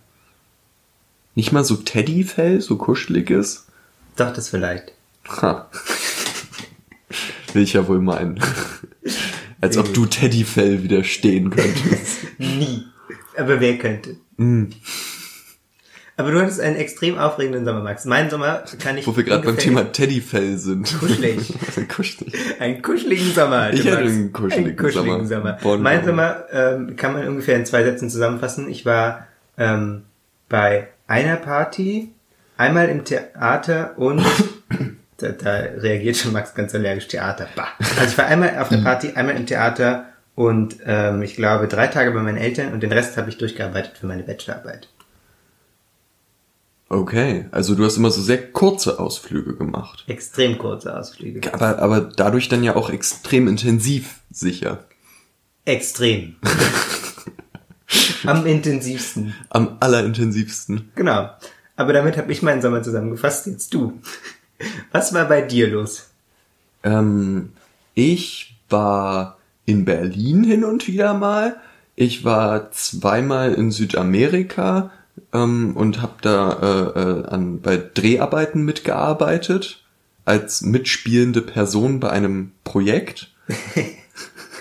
Nicht 1.35 1.53
mal 1.53 1.65
so 1.65 1.77
Teddyfell, 1.77 2.61
so 2.61 2.77
kuscheliges? 2.77 3.67
Doch, 4.17 4.33
das 4.33 4.49
vielleicht. 4.49 4.93
Ha. 5.43 5.69
Will 7.53 7.63
ich 7.63 7.75
ja 7.75 7.87
wohl 7.87 8.01
meinen. 8.01 8.41
Als 9.61 9.77
ob 9.77 9.93
du 9.95 10.07
Teddyfell 10.07 10.83
widerstehen 10.83 11.51
könntest. 11.51 12.19
Nie. 12.39 12.85
Aber 13.37 13.61
wer 13.61 13.79
könnte? 13.79 14.17
Mm. 14.37 14.65
Aber 16.19 16.33
du 16.33 16.41
hattest 16.41 16.61
einen 16.61 16.75
extrem 16.75 17.17
aufregenden 17.17 17.65
Sommer, 17.65 17.81
Max. 17.81 18.05
Mein 18.05 18.29
Sommer 18.29 18.65
kann 18.83 18.99
ich 18.99 19.07
Wo 19.07 19.17
wir 19.17 19.23
gerade 19.23 19.47
beim 19.47 19.57
Thema 19.57 19.93
Teddyfell 19.93 20.59
sind. 20.59 20.99
Kuschelig. 20.99 21.55
Kuschelig. 21.89 22.35
Einen 22.59 22.83
kuscheligen 22.83 23.33
Sommer. 23.33 23.73
Ich 23.73 23.87
hatte 23.87 23.99
einen 23.99 24.33
kuscheligen 24.33 24.71
einen 24.71 24.77
kuscheligen 24.77 25.27
Sommer. 25.29 25.59
Sommer. 25.63 25.81
Mein 25.81 26.05
Sommer 26.05 26.45
ähm, 26.51 26.97
kann 26.97 27.13
man 27.13 27.29
ungefähr 27.29 27.55
in 27.55 27.65
zwei 27.67 27.85
Sätzen 27.85 28.11
zusammenfassen. 28.11 28.69
Ich 28.69 28.85
war 28.85 29.29
ähm, 29.57 30.07
bei 30.49 30.89
einer 31.07 31.37
Party, 31.37 32.11
einmal 32.57 32.89
im 32.89 33.05
Theater 33.05 33.95
und 33.97 34.21
da, 35.19 35.29
da 35.29 35.51
reagiert 35.53 36.17
schon 36.17 36.33
Max 36.33 36.53
ganz 36.53 36.75
allergisch 36.75 37.07
Theater. 37.07 37.47
Bah. 37.55 37.69
Also 37.79 38.11
ich 38.11 38.19
war 38.19 38.27
einmal 38.27 38.59
auf 38.59 38.71
der 38.71 38.79
Party, 38.79 39.13
einmal 39.15 39.37
im 39.37 39.47
Theater 39.47 40.07
und 40.35 40.79
ähm, 40.85 41.23
ich 41.23 41.37
glaube 41.37 41.69
drei 41.69 41.87
Tage 41.87 42.11
bei 42.11 42.23
meinen 42.23 42.39
Eltern 42.39 42.73
und 42.73 42.83
den 42.83 42.91
Rest 42.91 43.17
habe 43.17 43.31
ich 43.31 43.39
durchgearbeitet 43.39 43.99
für 43.99 44.07
meine 44.07 44.25
Bachelorarbeit. 44.25 44.89
Okay, 46.91 47.47
also 47.51 47.75
du 47.75 47.85
hast 47.85 47.99
immer 47.99 48.11
so 48.11 48.23
sehr 48.23 48.51
kurze 48.51 48.99
Ausflüge 48.99 49.55
gemacht. 49.57 50.05
Extrem 50.07 50.57
kurze 50.57 50.97
Ausflüge. 50.97 51.53
Aber, 51.53 51.79
aber 51.81 52.01
dadurch 52.01 52.49
dann 52.49 52.65
ja 52.65 52.77
auch 52.77 52.89
extrem 52.89 53.47
intensiv, 53.47 54.21
sicher. 54.31 54.85
Extrem. 55.67 56.37
Am 58.25 58.47
intensivsten. 58.47 59.35
Am 59.51 59.77
allerintensivsten. 59.81 60.91
Genau. 60.95 61.31
Aber 61.77 61.93
damit 61.93 62.17
habe 62.17 62.33
ich 62.33 62.43
meinen 62.43 62.63
Sommer 62.63 62.83
zusammengefasst. 62.83 63.47
Jetzt 63.47 63.75
du. 63.75 64.01
Was 64.91 65.13
war 65.13 65.27
bei 65.27 65.43
dir 65.43 65.69
los? 65.69 66.09
Ähm, 66.83 67.53
ich 67.95 68.57
war 68.69 69.37
in 69.67 69.85
Berlin 69.85 70.43
hin 70.43 70.65
und 70.65 70.89
wieder 70.89 71.15
mal. 71.15 71.57
Ich 71.97 72.25
war 72.25 72.71
zweimal 72.71 73.55
in 73.55 73.71
Südamerika 73.71 74.91
ähm, 75.33 75.77
und 75.77 76.03
habe 76.03 76.15
da 76.21 76.53
äh, 76.95 77.01
äh, 77.01 77.27
an, 77.27 77.61
bei 77.61 77.77
Dreharbeiten 77.77 78.65
mitgearbeitet 78.65 79.85
als 80.25 80.63
mitspielende 80.63 81.41
Person 81.41 82.01
bei 82.01 82.11
einem 82.11 82.53
Projekt. 82.65 83.33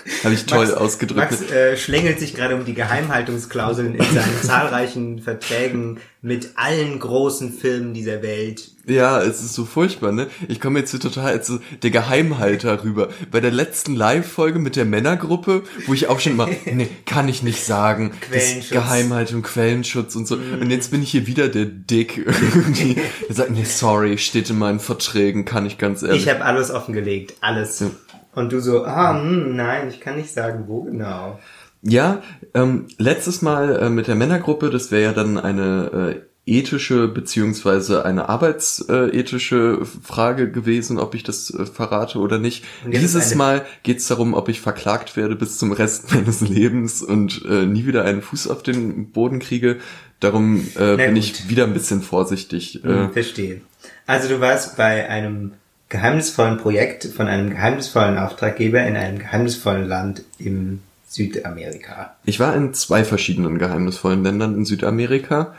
Habe 0.24 0.34
ich 0.34 0.46
toll 0.46 0.66
Max, 0.66 0.78
ausgedrückt. 0.78 1.30
Max 1.30 1.50
äh, 1.50 1.76
schlängelt 1.76 2.18
sich 2.18 2.34
gerade 2.34 2.54
um 2.54 2.64
die 2.64 2.74
Geheimhaltungsklauseln 2.74 3.94
in 3.94 4.04
seinen 4.04 4.42
zahlreichen 4.42 5.20
Verträgen 5.20 6.00
mit 6.20 6.50
allen 6.56 6.98
großen 6.98 7.52
Filmen 7.52 7.94
dieser 7.94 8.22
Welt. 8.22 8.70
Ja, 8.86 9.22
es 9.22 9.42
ist 9.42 9.54
so 9.54 9.64
furchtbar, 9.64 10.12
ne? 10.12 10.28
Ich 10.48 10.60
komme 10.60 10.80
jetzt 10.80 10.90
hier 10.90 10.98
total 10.98 11.26
als 11.26 11.52
der 11.82 11.90
Geheimhalter 11.90 12.82
rüber. 12.82 13.10
Bei 13.30 13.40
der 13.40 13.50
letzten 13.50 13.94
Live-Folge 13.94 14.58
mit 14.58 14.76
der 14.76 14.86
Männergruppe, 14.86 15.62
wo 15.86 15.94
ich 15.94 16.08
auch 16.08 16.20
schon 16.20 16.36
mal, 16.36 16.48
nee, 16.64 16.88
kann 17.04 17.28
ich 17.28 17.42
nicht 17.42 17.64
sagen. 17.64 18.12
Quellenschutz. 18.20 18.70
Geheimhaltung, 18.70 19.42
Quellenschutz 19.42 20.16
und 20.16 20.26
so. 20.26 20.36
Und 20.36 20.70
jetzt 20.70 20.90
bin 20.90 21.02
ich 21.02 21.10
hier 21.10 21.26
wieder 21.26 21.48
der 21.48 21.66
Dick 21.66 22.18
irgendwie. 22.18 22.96
Der 23.28 23.34
sagt, 23.36 23.50
nee, 23.50 23.64
sorry, 23.64 24.18
steht 24.18 24.50
in 24.50 24.58
meinen 24.58 24.80
Verträgen, 24.80 25.44
kann 25.44 25.66
ich 25.66 25.78
ganz 25.78 26.02
ehrlich. 26.02 26.22
Ich 26.22 26.28
habe 26.28 26.44
alles 26.44 26.70
offengelegt, 26.70 27.34
alles. 27.40 27.80
Ja. 27.80 27.90
Und 28.38 28.52
du 28.52 28.60
so, 28.60 28.84
ah, 28.84 29.20
hm, 29.20 29.56
nein, 29.56 29.88
ich 29.88 30.00
kann 30.00 30.16
nicht 30.16 30.32
sagen, 30.32 30.64
wo 30.68 30.82
genau. 30.82 31.40
Ja, 31.82 32.22
ähm, 32.54 32.86
letztes 32.96 33.42
Mal 33.42 33.76
äh, 33.76 33.90
mit 33.90 34.06
der 34.06 34.14
Männergruppe, 34.14 34.70
das 34.70 34.92
wäre 34.92 35.02
ja 35.02 35.12
dann 35.12 35.38
eine 35.38 36.22
äh, 36.46 36.56
ethische 36.58 37.08
beziehungsweise 37.08 38.04
eine 38.04 38.28
arbeitsethische 38.28 39.84
Frage 39.84 40.52
gewesen, 40.52 40.98
ob 40.98 41.16
ich 41.16 41.24
das 41.24 41.50
äh, 41.50 41.66
verrate 41.66 42.18
oder 42.20 42.38
nicht. 42.38 42.64
Dieses 42.86 43.34
Mal 43.34 43.66
geht 43.82 43.98
es 43.98 44.06
darum, 44.06 44.34
ob 44.34 44.48
ich 44.48 44.60
verklagt 44.60 45.16
werde 45.16 45.34
bis 45.34 45.58
zum 45.58 45.72
Rest 45.72 46.14
meines 46.14 46.40
Lebens 46.40 47.02
und 47.02 47.44
äh, 47.44 47.66
nie 47.66 47.86
wieder 47.86 48.04
einen 48.04 48.22
Fuß 48.22 48.48
auf 48.48 48.62
den 48.62 49.10
Boden 49.10 49.40
kriege. 49.40 49.78
Darum 50.20 50.64
äh, 50.76 50.96
bin 50.96 51.16
ich 51.16 51.48
wieder 51.48 51.64
ein 51.64 51.74
bisschen 51.74 52.02
vorsichtig. 52.02 52.84
Äh, 52.84 52.88
Hm, 52.88 53.12
verstehe. 53.12 53.62
Also 54.06 54.28
du 54.28 54.40
warst 54.40 54.76
bei 54.76 55.08
einem 55.08 55.52
geheimnisvollen 55.88 56.58
Projekt 56.58 57.04
von 57.04 57.28
einem 57.28 57.50
geheimnisvollen 57.50 58.18
Auftraggeber 58.18 58.82
in 58.86 58.96
einem 58.96 59.18
geheimnisvollen 59.18 59.86
Land 59.86 60.22
im 60.38 60.80
Südamerika. 61.06 62.16
Ich 62.26 62.38
war 62.38 62.54
in 62.54 62.74
zwei 62.74 63.02
verschiedenen 63.04 63.58
geheimnisvollen 63.58 64.22
Ländern 64.22 64.54
in 64.54 64.64
Südamerika. 64.66 65.54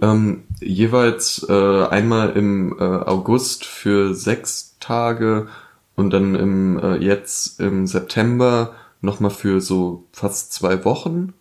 Ähm, 0.00 0.44
jeweils 0.60 1.44
äh, 1.48 1.52
einmal 1.86 2.30
im 2.30 2.76
äh, 2.78 2.82
August 2.82 3.64
für 3.66 4.14
sechs 4.14 4.76
Tage 4.80 5.48
und 5.96 6.10
dann 6.10 6.34
im 6.34 6.78
äh, 6.78 6.96
jetzt 6.96 7.60
im 7.60 7.86
September 7.86 8.74
nochmal 9.00 9.30
für 9.30 9.60
so 9.60 10.04
fast 10.12 10.52
zwei 10.52 10.84
Wochen. 10.84 11.34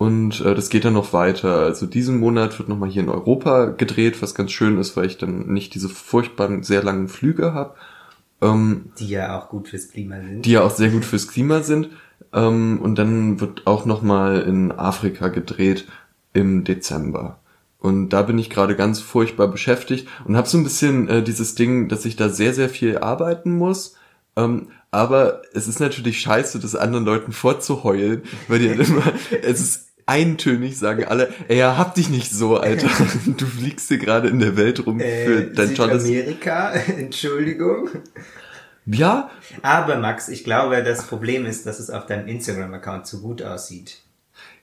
Und 0.00 0.40
äh, 0.40 0.54
das 0.54 0.70
geht 0.70 0.86
dann 0.86 0.94
noch 0.94 1.12
weiter. 1.12 1.58
Also 1.58 1.84
diesen 1.84 2.20
Monat 2.20 2.58
wird 2.58 2.70
nochmal 2.70 2.88
hier 2.88 3.02
in 3.02 3.10
Europa 3.10 3.66
gedreht, 3.66 4.22
was 4.22 4.34
ganz 4.34 4.50
schön 4.50 4.78
ist, 4.78 4.96
weil 4.96 5.04
ich 5.04 5.18
dann 5.18 5.48
nicht 5.52 5.74
diese 5.74 5.90
furchtbaren, 5.90 6.62
sehr 6.62 6.82
langen 6.82 7.06
Flüge 7.06 7.52
habe. 7.52 7.74
Ähm, 8.40 8.92
Die 8.98 9.10
ja 9.10 9.38
auch 9.38 9.50
gut 9.50 9.68
fürs 9.68 9.90
Klima 9.90 10.14
sind. 10.22 10.46
die 10.46 10.52
ja 10.52 10.62
auch 10.62 10.70
sehr 10.70 10.88
gut 10.88 11.04
fürs 11.04 11.28
Klima 11.28 11.62
sind. 11.62 11.90
Ähm, 12.32 12.80
und 12.80 12.94
dann 12.94 13.40
wird 13.40 13.66
auch 13.66 13.84
nochmal 13.84 14.40
in 14.40 14.72
Afrika 14.72 15.28
gedreht 15.28 15.86
im 16.32 16.64
Dezember. 16.64 17.38
Und 17.78 18.08
da 18.08 18.22
bin 18.22 18.38
ich 18.38 18.48
gerade 18.48 18.76
ganz 18.76 19.00
furchtbar 19.00 19.48
beschäftigt 19.48 20.08
und 20.24 20.34
habe 20.34 20.48
so 20.48 20.56
ein 20.56 20.64
bisschen 20.64 21.08
äh, 21.08 21.22
dieses 21.22 21.56
Ding, 21.56 21.90
dass 21.90 22.06
ich 22.06 22.16
da 22.16 22.30
sehr, 22.30 22.54
sehr 22.54 22.70
viel 22.70 22.96
arbeiten 22.96 23.52
muss. 23.58 23.96
Ähm, 24.34 24.68
aber 24.90 25.42
es 25.52 25.68
ist 25.68 25.78
natürlich 25.78 26.20
scheiße, 26.20 26.58
das 26.58 26.74
anderen 26.74 27.04
Leuten 27.04 27.32
vorzuheulen, 27.32 28.22
weil 28.48 28.60
die 28.60 28.68
dann 28.68 28.80
immer, 28.86 29.02
es 29.42 29.60
ist 29.60 29.89
eintönig, 30.10 30.76
sagen 30.76 31.04
alle, 31.04 31.32
ey, 31.46 31.58
ja, 31.58 31.76
hab 31.76 31.94
dich 31.94 32.10
nicht 32.10 32.32
so, 32.32 32.56
Alter. 32.56 32.88
Du 33.38 33.46
fliegst 33.46 33.88
hier 33.88 33.98
gerade 33.98 34.28
in 34.28 34.40
der 34.40 34.56
Welt 34.56 34.84
rum 34.84 34.98
für 34.98 35.04
äh, 35.04 35.52
dein 35.54 35.74
tolles... 35.74 36.04
Südamerika, 36.04 36.72
Entschuldigung. 36.98 37.88
Ja, 38.86 39.30
Aber 39.62 39.96
Max, 39.98 40.28
ich 40.28 40.42
glaube, 40.42 40.82
das 40.82 41.06
Problem 41.06 41.46
ist, 41.46 41.64
dass 41.64 41.78
es 41.78 41.90
auf 41.90 42.06
deinem 42.06 42.26
Instagram-Account 42.26 43.06
zu 43.06 43.22
gut 43.22 43.40
aussieht. 43.42 43.98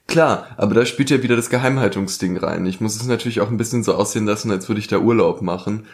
Klar, 0.06 0.48
aber 0.56 0.74
da 0.74 0.86
spielt 0.86 1.10
ja 1.10 1.22
wieder 1.22 1.36
das 1.36 1.50
Geheimhaltungsding 1.50 2.36
rein. 2.36 2.66
Ich 2.66 2.80
muss 2.80 2.96
es 2.96 3.06
natürlich 3.06 3.40
auch 3.40 3.50
ein 3.50 3.58
bisschen 3.58 3.84
so 3.84 3.94
aussehen 3.94 4.26
lassen, 4.26 4.50
als 4.50 4.68
würde 4.68 4.80
ich 4.80 4.88
da 4.88 4.98
Urlaub 4.98 5.42
machen. 5.42 5.86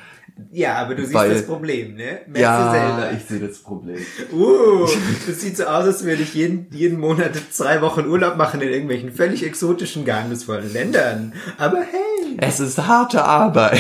Ja, 0.51 0.79
aber 0.79 0.95
du 0.97 1.03
siehst 1.03 1.15
Weil- 1.15 1.31
das 1.33 1.47
Problem, 1.47 1.95
ne? 1.95 2.21
Merkst 2.27 2.35
du 2.37 2.41
ja, 2.41 2.73
selber. 2.73 3.13
ich 3.17 3.25
sehe 3.25 3.39
das 3.47 3.59
Problem. 3.59 3.99
Uh, 4.33 4.87
das 5.29 5.41
sieht 5.41 5.57
so 5.57 5.65
aus, 5.65 5.85
als 5.87 6.05
würde 6.05 6.23
ich 6.23 6.35
jeden, 6.35 6.67
jeden 6.73 6.99
Monat 6.99 7.33
zwei 7.53 7.81
Wochen 7.83 8.07
Urlaub 8.07 8.37
machen 8.37 8.61
in 8.61 8.69
irgendwelchen 8.69 9.13
völlig 9.13 9.45
exotischen, 9.45 10.05
geheimnisvollen 10.05 10.73
Ländern. 10.73 11.35
Aber 11.57 11.79
hey, 11.83 12.37
Es 12.39 12.59
ist 12.59 12.79
harte 12.79 13.25
Arbeit. 13.25 13.79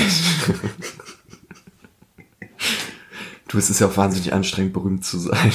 du, 3.48 3.58
es 3.58 3.70
ist 3.70 3.80
ja 3.80 3.88
auch 3.88 3.96
wahnsinnig 3.96 4.32
anstrengend, 4.32 4.72
berühmt 4.72 5.04
zu 5.04 5.18
sein. 5.18 5.52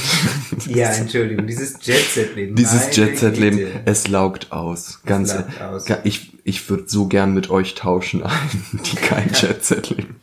ja, 0.67 0.89
Entschuldigung, 0.89 1.47
dieses 1.47 1.75
Jet-Set-Leben. 1.81 2.55
Dieses 2.55 2.95
Jet-Set-Leben, 2.95 3.81
es 3.85 4.07
laugt 4.07 4.51
aus. 4.51 5.01
Ganz, 5.05 5.33
laugt 5.33 5.61
aus. 5.61 5.85
ich, 6.03 6.33
ich 6.43 6.69
würde 6.69 6.83
so 6.87 7.07
gern 7.07 7.33
mit 7.33 7.49
euch 7.49 7.75
tauschen, 7.75 8.23
die 8.73 8.95
kein 8.97 9.29
Jet-Set-Leben. 9.33 10.15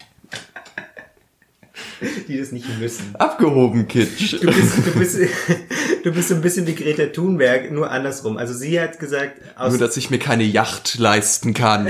Die 2.28 2.38
das 2.38 2.52
nicht 2.52 2.66
müssen. 2.78 3.14
Abgehoben, 3.14 3.88
Kitsch. 3.88 4.34
Du 4.34 4.46
bist, 4.46 4.78
du 4.86 4.98
bist, 4.98 5.18
du 6.04 6.12
bist 6.12 6.28
so 6.28 6.34
ein 6.34 6.40
bisschen 6.42 6.66
wie 6.66 6.74
Greta 6.74 7.06
Thunberg, 7.06 7.70
nur 7.72 7.90
andersrum. 7.90 8.36
Also 8.36 8.54
sie 8.54 8.80
hat 8.80 8.98
gesagt, 8.98 9.40
aus, 9.56 9.70
Nur, 9.70 9.78
dass 9.78 9.96
ich 9.96 10.10
mir 10.10 10.18
keine 10.18 10.44
Yacht 10.44 10.98
leisten 10.98 11.54
kann. 11.54 11.84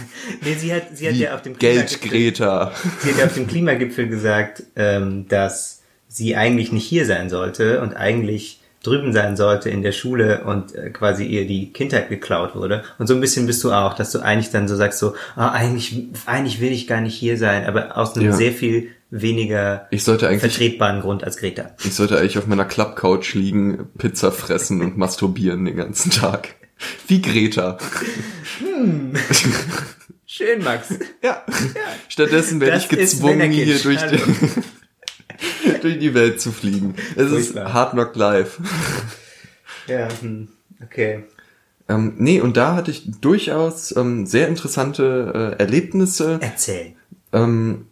nee, 0.42 0.54
sie 0.58 0.72
hat, 0.74 0.96
sie 0.96 1.08
hat 1.08 1.14
ja 1.16 1.34
auf 1.34 1.42
dem 1.42 1.58
Geld, 1.58 2.00
Greta. 2.02 2.72
Sie 3.00 3.10
hat 3.10 3.18
ja 3.18 3.26
auf 3.26 3.34
dem 3.34 3.46
Klimagipfel 3.46 4.08
gesagt, 4.08 4.64
ähm, 4.76 5.26
dass 5.28 5.82
sie 6.08 6.36
eigentlich 6.36 6.72
nicht 6.72 6.84
hier 6.86 7.06
sein 7.06 7.30
sollte 7.30 7.80
und 7.80 7.94
eigentlich 7.94 8.58
drüben 8.82 9.12
sein 9.12 9.36
sollte 9.36 9.70
in 9.70 9.82
der 9.82 9.92
Schule 9.92 10.42
und 10.44 10.74
äh, 10.74 10.90
quasi 10.90 11.24
ihr 11.24 11.46
die 11.46 11.72
Kindheit 11.72 12.08
geklaut 12.08 12.56
wurde. 12.56 12.82
Und 12.98 13.06
so 13.06 13.14
ein 13.14 13.20
bisschen 13.20 13.46
bist 13.46 13.62
du 13.62 13.70
auch, 13.70 13.94
dass 13.94 14.10
du 14.10 14.18
eigentlich 14.18 14.50
dann 14.50 14.66
so 14.66 14.74
sagst, 14.74 14.98
so, 14.98 15.14
ah, 15.36 15.50
eigentlich, 15.52 15.94
eigentlich 16.26 16.60
will 16.60 16.72
ich 16.72 16.88
gar 16.88 17.00
nicht 17.00 17.14
hier 17.14 17.38
sein, 17.38 17.64
aber 17.64 17.96
aus 17.96 18.16
einem 18.16 18.26
Ja. 18.26 18.32
sehr 18.32 18.52
viel 18.52 18.88
weniger 19.12 19.86
Ich 19.90 20.04
sollte 20.04 20.26
eigentlich 20.26 20.40
vertretbaren 20.40 21.02
Grund 21.02 21.22
als 21.22 21.36
Greta. 21.36 21.76
Ich 21.84 21.94
sollte 21.94 22.18
eigentlich 22.18 22.38
auf 22.38 22.46
meiner 22.46 22.64
Klappcouch 22.64 23.34
liegen, 23.34 23.90
Pizza 23.98 24.32
fressen 24.32 24.80
und 24.80 24.96
masturbieren 24.96 25.64
den 25.64 25.76
ganzen 25.76 26.10
Tag. 26.10 26.56
Wie 27.06 27.20
Greta. 27.20 27.78
Schön, 30.26 30.64
Max. 30.64 30.88
Ja. 31.22 31.44
Stattdessen 32.08 32.60
werde 32.60 32.74
Das 32.74 32.84
ich 32.84 32.88
gezwungen, 32.88 33.52
hier 33.52 33.78
durch, 33.78 34.00
die, 34.06 35.78
durch 35.82 35.98
die 35.98 36.14
Welt 36.14 36.40
zu 36.40 36.50
fliegen. 36.50 36.94
Es 37.14 37.30
ist. 37.30 37.54
Hard 37.54 37.92
Knock 37.92 38.16
Life. 38.16 38.62
Ja, 39.86 40.08
hm, 40.20 40.48
okay. 40.82 41.24
Ähm, 41.88 42.14
nee, 42.16 42.40
und 42.40 42.56
da 42.56 42.74
hatte 42.74 42.90
ich 42.90 43.20
durchaus 43.20 43.94
ähm, 43.94 44.24
sehr 44.24 44.48
interessante 44.48 45.54
äh, 45.58 45.62
Erlebnisse. 45.62 46.38
Erzähl. 46.40 46.94
Ähm, 47.32 47.86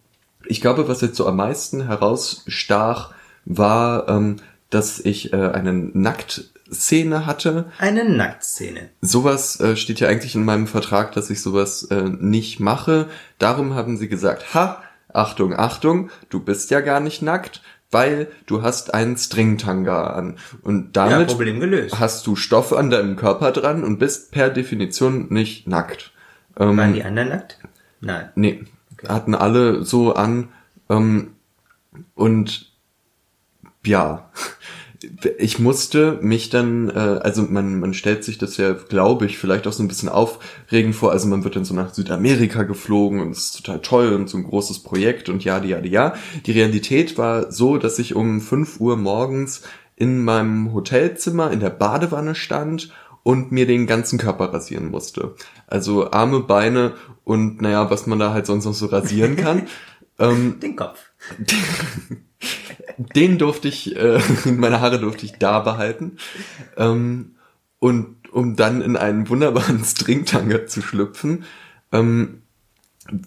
ich 0.46 0.60
glaube, 0.60 0.88
was 0.88 1.00
jetzt 1.00 1.16
so 1.16 1.26
am 1.26 1.36
meisten 1.36 1.86
herausstach, 1.86 3.12
war, 3.44 4.08
ähm, 4.08 4.36
dass 4.70 4.98
ich 5.00 5.32
äh, 5.32 5.36
eine 5.36 5.72
Nacktszene 5.72 7.26
hatte. 7.26 7.70
Eine 7.78 8.08
Nacktszene. 8.08 8.90
Sowas 9.00 9.58
äh, 9.60 9.76
steht 9.76 10.00
ja 10.00 10.08
eigentlich 10.08 10.34
in 10.34 10.44
meinem 10.44 10.66
Vertrag, 10.66 11.12
dass 11.12 11.30
ich 11.30 11.42
sowas 11.42 11.84
äh, 11.90 12.02
nicht 12.02 12.60
mache. 12.60 13.08
Darum 13.38 13.74
haben 13.74 13.96
sie 13.96 14.08
gesagt, 14.08 14.54
ha, 14.54 14.82
Achtung, 15.12 15.54
Achtung, 15.58 16.10
du 16.28 16.40
bist 16.40 16.70
ja 16.70 16.80
gar 16.80 17.00
nicht 17.00 17.22
nackt, 17.22 17.62
weil 17.90 18.28
du 18.46 18.62
hast 18.62 18.94
einen 18.94 19.16
Stringtanga 19.16 20.08
an. 20.08 20.36
Und 20.62 20.96
Ja, 20.96 21.08
damit 21.08 21.36
gelöst. 21.36 21.98
hast 21.98 22.26
du 22.26 22.36
Stoff 22.36 22.72
an 22.72 22.90
deinem 22.90 23.16
Körper 23.16 23.50
dran 23.50 23.82
und 23.82 23.98
bist 23.98 24.30
per 24.30 24.50
Definition 24.50 25.26
nicht 25.30 25.66
nackt. 25.66 26.12
Ähm, 26.56 26.76
Waren 26.76 26.94
die 26.94 27.02
anderen 27.02 27.30
nackt? 27.30 27.58
Nein. 28.00 28.30
Nee, 28.36 28.64
hatten 29.08 29.34
alle 29.34 29.84
so 29.84 30.14
an. 30.14 30.48
Ähm, 30.88 31.32
und 32.14 32.72
ja, 33.84 34.30
ich 35.38 35.58
musste 35.58 36.18
mich 36.20 36.50
dann, 36.50 36.90
äh, 36.90 37.20
also 37.22 37.42
man, 37.42 37.80
man 37.80 37.94
stellt 37.94 38.24
sich 38.24 38.38
das 38.38 38.56
ja, 38.56 38.72
glaube 38.72 39.26
ich, 39.26 39.38
vielleicht 39.38 39.66
auch 39.66 39.72
so 39.72 39.82
ein 39.82 39.88
bisschen 39.88 40.08
aufregend 40.08 40.94
vor. 40.94 41.12
Also 41.12 41.28
man 41.28 41.44
wird 41.44 41.56
dann 41.56 41.64
so 41.64 41.74
nach 41.74 41.94
Südamerika 41.94 42.64
geflogen 42.64 43.20
und 43.20 43.30
es 43.30 43.46
ist 43.46 43.64
total 43.64 43.80
toll 43.80 44.12
und 44.12 44.28
so 44.28 44.36
ein 44.36 44.44
großes 44.44 44.82
Projekt 44.82 45.28
und 45.28 45.44
ja, 45.44 45.62
ja, 45.62 45.78
ja. 45.80 46.14
Die 46.46 46.52
Realität 46.52 47.16
war 47.18 47.50
so, 47.50 47.78
dass 47.78 47.98
ich 47.98 48.14
um 48.14 48.40
5 48.40 48.80
Uhr 48.80 48.96
morgens 48.96 49.62
in 49.96 50.22
meinem 50.22 50.72
Hotelzimmer 50.72 51.50
in 51.50 51.60
der 51.60 51.70
Badewanne 51.70 52.34
stand 52.34 52.90
und 53.22 53.52
mir 53.52 53.66
den 53.66 53.86
ganzen 53.86 54.18
Körper 54.18 54.52
rasieren 54.52 54.90
musste. 54.90 55.34
Also 55.66 56.10
Arme, 56.10 56.40
Beine 56.40 56.94
und 57.24 57.60
naja, 57.60 57.90
was 57.90 58.06
man 58.06 58.18
da 58.18 58.32
halt 58.32 58.46
sonst 58.46 58.64
noch 58.64 58.74
so 58.74 58.86
rasieren 58.86 59.36
kann. 59.36 59.68
ähm, 60.18 60.60
den 60.60 60.76
Kopf. 60.76 61.10
den 62.98 63.38
durfte 63.38 63.68
ich, 63.68 63.96
äh, 63.96 64.20
meine 64.44 64.80
Haare 64.80 65.00
durfte 65.00 65.26
ich 65.26 65.32
da 65.38 65.60
behalten. 65.60 66.16
Ähm, 66.76 67.36
und 67.78 68.16
um 68.32 68.56
dann 68.56 68.82
in 68.82 68.96
einen 68.96 69.28
wunderbaren 69.28 69.84
Stringtanger 69.84 70.66
zu 70.66 70.82
schlüpfen. 70.82 71.44
Ähm, 71.92 72.42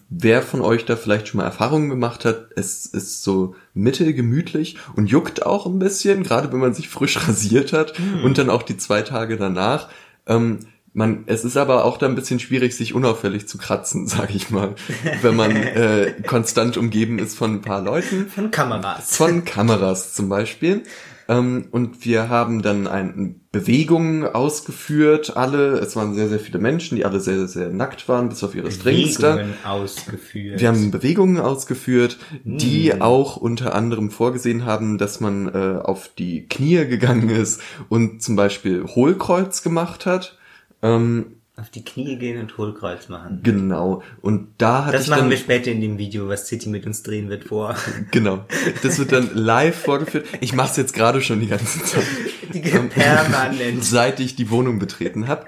wer 0.08 0.42
von 0.42 0.60
euch 0.60 0.84
da 0.84 0.96
vielleicht 0.96 1.28
schon 1.28 1.38
mal 1.38 1.44
Erfahrungen 1.44 1.90
gemacht 1.90 2.24
hat, 2.24 2.48
es 2.56 2.86
ist 2.86 3.22
so 3.22 3.54
mittelgemütlich 3.74 4.76
und 4.96 5.06
juckt 5.06 5.44
auch 5.44 5.66
ein 5.66 5.78
bisschen, 5.78 6.22
gerade 6.22 6.52
wenn 6.52 6.60
man 6.60 6.74
sich 6.74 6.88
frisch 6.88 7.16
rasiert 7.28 7.72
hat 7.72 7.98
hm. 7.98 8.24
und 8.24 8.38
dann 8.38 8.50
auch 8.50 8.62
die 8.62 8.76
zwei 8.76 9.02
Tage 9.02 9.36
danach. 9.36 9.88
Ähm, 10.26 10.60
man, 10.94 11.24
es 11.26 11.44
ist 11.44 11.56
aber 11.56 11.84
auch 11.84 11.98
da 11.98 12.06
ein 12.06 12.14
bisschen 12.14 12.38
schwierig, 12.38 12.76
sich 12.76 12.94
unauffällig 12.94 13.48
zu 13.48 13.58
kratzen, 13.58 14.06
sag 14.06 14.34
ich 14.34 14.50
mal, 14.50 14.74
wenn 15.22 15.36
man 15.36 15.54
äh, 15.54 16.14
konstant 16.26 16.76
umgeben 16.76 17.18
ist 17.18 17.36
von 17.36 17.54
ein 17.54 17.62
paar 17.62 17.82
Leuten. 17.82 18.28
Von 18.28 18.50
Kameras. 18.50 19.16
Von 19.16 19.44
Kameras 19.44 20.14
zum 20.14 20.28
Beispiel. 20.28 20.84
Ähm, 21.28 21.68
und 21.70 22.04
wir 22.04 22.28
haben 22.28 22.62
dann 22.62 22.86
ein, 22.86 23.40
Bewegungen 23.54 24.24
ausgeführt, 24.26 25.36
alle. 25.36 25.78
Es 25.78 25.94
waren 25.94 26.14
sehr, 26.14 26.28
sehr 26.28 26.40
viele 26.40 26.58
Menschen, 26.58 26.96
die 26.96 27.04
alle 27.04 27.20
sehr, 27.20 27.46
sehr 27.46 27.70
nackt 27.70 28.08
waren, 28.08 28.28
bis 28.28 28.42
auf 28.42 28.54
ihre 28.56 28.70
Strings 28.72 29.18
Bewegungen 29.18 29.54
ausgeführt. 29.64 30.60
Wir 30.60 30.68
haben 30.68 30.90
Bewegungen 30.90 31.38
ausgeführt, 31.38 32.18
die 32.42 32.92
hm. 32.92 33.00
auch 33.00 33.36
unter 33.36 33.76
anderem 33.76 34.10
vorgesehen 34.10 34.64
haben, 34.64 34.98
dass 34.98 35.20
man 35.20 35.46
äh, 35.54 35.78
auf 35.80 36.10
die 36.18 36.48
Knie 36.48 36.84
gegangen 36.86 37.30
ist 37.30 37.62
und 37.88 38.22
zum 38.22 38.34
Beispiel 38.34 38.84
Hohlkreuz 38.84 39.62
gemacht 39.62 40.04
hat. 40.04 40.36
Ähm, 40.82 41.36
auf 41.56 41.70
die 41.70 41.84
Knie 41.84 42.16
gehen 42.16 42.40
und 42.40 42.58
Hohlkreuz 42.58 43.08
machen. 43.08 43.40
Genau. 43.44 44.02
Und 44.20 44.48
da 44.58 44.86
hatte 44.86 44.98
Das 44.98 45.06
machen 45.06 45.22
dann, 45.22 45.30
wir 45.30 45.36
später 45.36 45.70
in 45.70 45.80
dem 45.80 45.98
Video, 45.98 46.28
was 46.28 46.48
City 46.48 46.68
mit 46.68 46.84
uns 46.84 47.02
drehen 47.02 47.28
wird, 47.28 47.44
vor. 47.44 47.76
Genau. 48.10 48.44
Das 48.82 48.98
wird 48.98 49.12
dann 49.12 49.30
live 49.34 49.76
vorgeführt. 49.76 50.26
Ich 50.40 50.52
mache 50.52 50.70
es 50.70 50.76
jetzt 50.76 50.94
gerade 50.94 51.22
schon 51.22 51.40
die 51.40 51.46
ganze 51.46 51.82
Zeit. 51.82 52.04
Die 52.52 52.60
permanent. 52.60 53.84
Seit 53.84 54.18
ich 54.18 54.34
die 54.34 54.50
Wohnung 54.50 54.78
betreten 54.80 55.28
habe. 55.28 55.46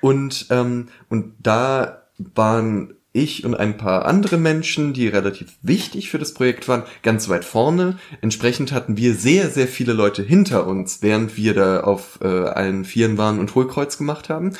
Und, 0.00 0.46
ähm, 0.50 0.88
und 1.08 1.34
da 1.40 2.02
waren 2.18 2.94
ich 3.12 3.44
und 3.44 3.54
ein 3.54 3.76
paar 3.76 4.06
andere 4.06 4.36
Menschen, 4.36 4.92
die 4.92 5.08
relativ 5.08 5.56
wichtig 5.62 6.10
für 6.10 6.18
das 6.18 6.34
Projekt 6.34 6.68
waren, 6.68 6.84
ganz 7.02 7.28
weit 7.28 7.44
vorne. 7.44 7.98
Entsprechend 8.20 8.72
hatten 8.72 8.96
wir 8.96 9.14
sehr, 9.14 9.50
sehr 9.50 9.66
viele 9.66 9.92
Leute 9.92 10.22
hinter 10.22 10.66
uns, 10.66 11.02
während 11.02 11.36
wir 11.36 11.54
da 11.54 11.80
auf 11.80 12.20
äh, 12.22 12.26
allen 12.26 12.84
Vieren 12.84 13.18
waren 13.18 13.38
und 13.38 13.54
Hohlkreuz 13.54 13.98
gemacht 13.98 14.28
haben. 14.28 14.52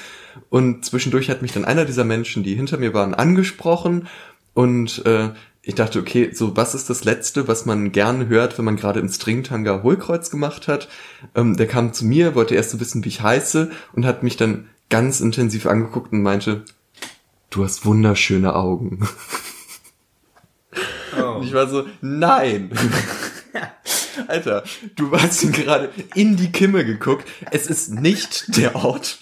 Und 0.50 0.84
zwischendurch 0.84 1.30
hat 1.30 1.42
mich 1.42 1.52
dann 1.52 1.64
einer 1.64 1.84
dieser 1.84 2.04
Menschen, 2.04 2.42
die 2.42 2.54
hinter 2.54 2.78
mir 2.78 2.94
waren, 2.94 3.14
angesprochen 3.14 4.08
und 4.54 5.04
äh, 5.06 5.30
ich 5.62 5.74
dachte, 5.74 5.98
okay, 6.00 6.30
so 6.32 6.56
was 6.56 6.74
ist 6.74 6.88
das 6.88 7.04
Letzte, 7.04 7.46
was 7.46 7.66
man 7.66 7.92
gern 7.92 8.28
hört, 8.28 8.56
wenn 8.56 8.64
man 8.64 8.76
gerade 8.76 9.00
im 9.00 9.08
Stringtanga 9.08 9.82
Hohlkreuz 9.82 10.30
gemacht 10.30 10.66
hat? 10.66 10.88
Ähm, 11.34 11.56
der 11.56 11.66
kam 11.66 11.92
zu 11.92 12.06
mir, 12.06 12.34
wollte 12.34 12.54
erst 12.54 12.70
so 12.70 12.80
wissen, 12.80 13.04
wie 13.04 13.08
ich 13.08 13.22
heiße 13.22 13.70
und 13.92 14.06
hat 14.06 14.22
mich 14.22 14.36
dann 14.36 14.68
ganz 14.88 15.20
intensiv 15.20 15.66
angeguckt 15.66 16.12
und 16.12 16.22
meinte, 16.22 16.64
du 17.50 17.64
hast 17.64 17.84
wunderschöne 17.84 18.54
Augen. 18.54 19.06
Oh. 21.16 21.36
Und 21.36 21.44
ich 21.44 21.52
war 21.54 21.68
so, 21.68 21.86
nein. 22.00 22.70
Alter, 24.28 24.62
du 24.94 25.10
hast 25.12 25.42
ihn 25.42 25.52
gerade 25.52 25.90
in 26.14 26.36
die 26.36 26.52
Kimme 26.52 26.84
geguckt. 26.84 27.26
Es 27.50 27.66
ist 27.66 27.90
nicht 27.90 28.56
der 28.58 28.76
Ort 28.76 29.18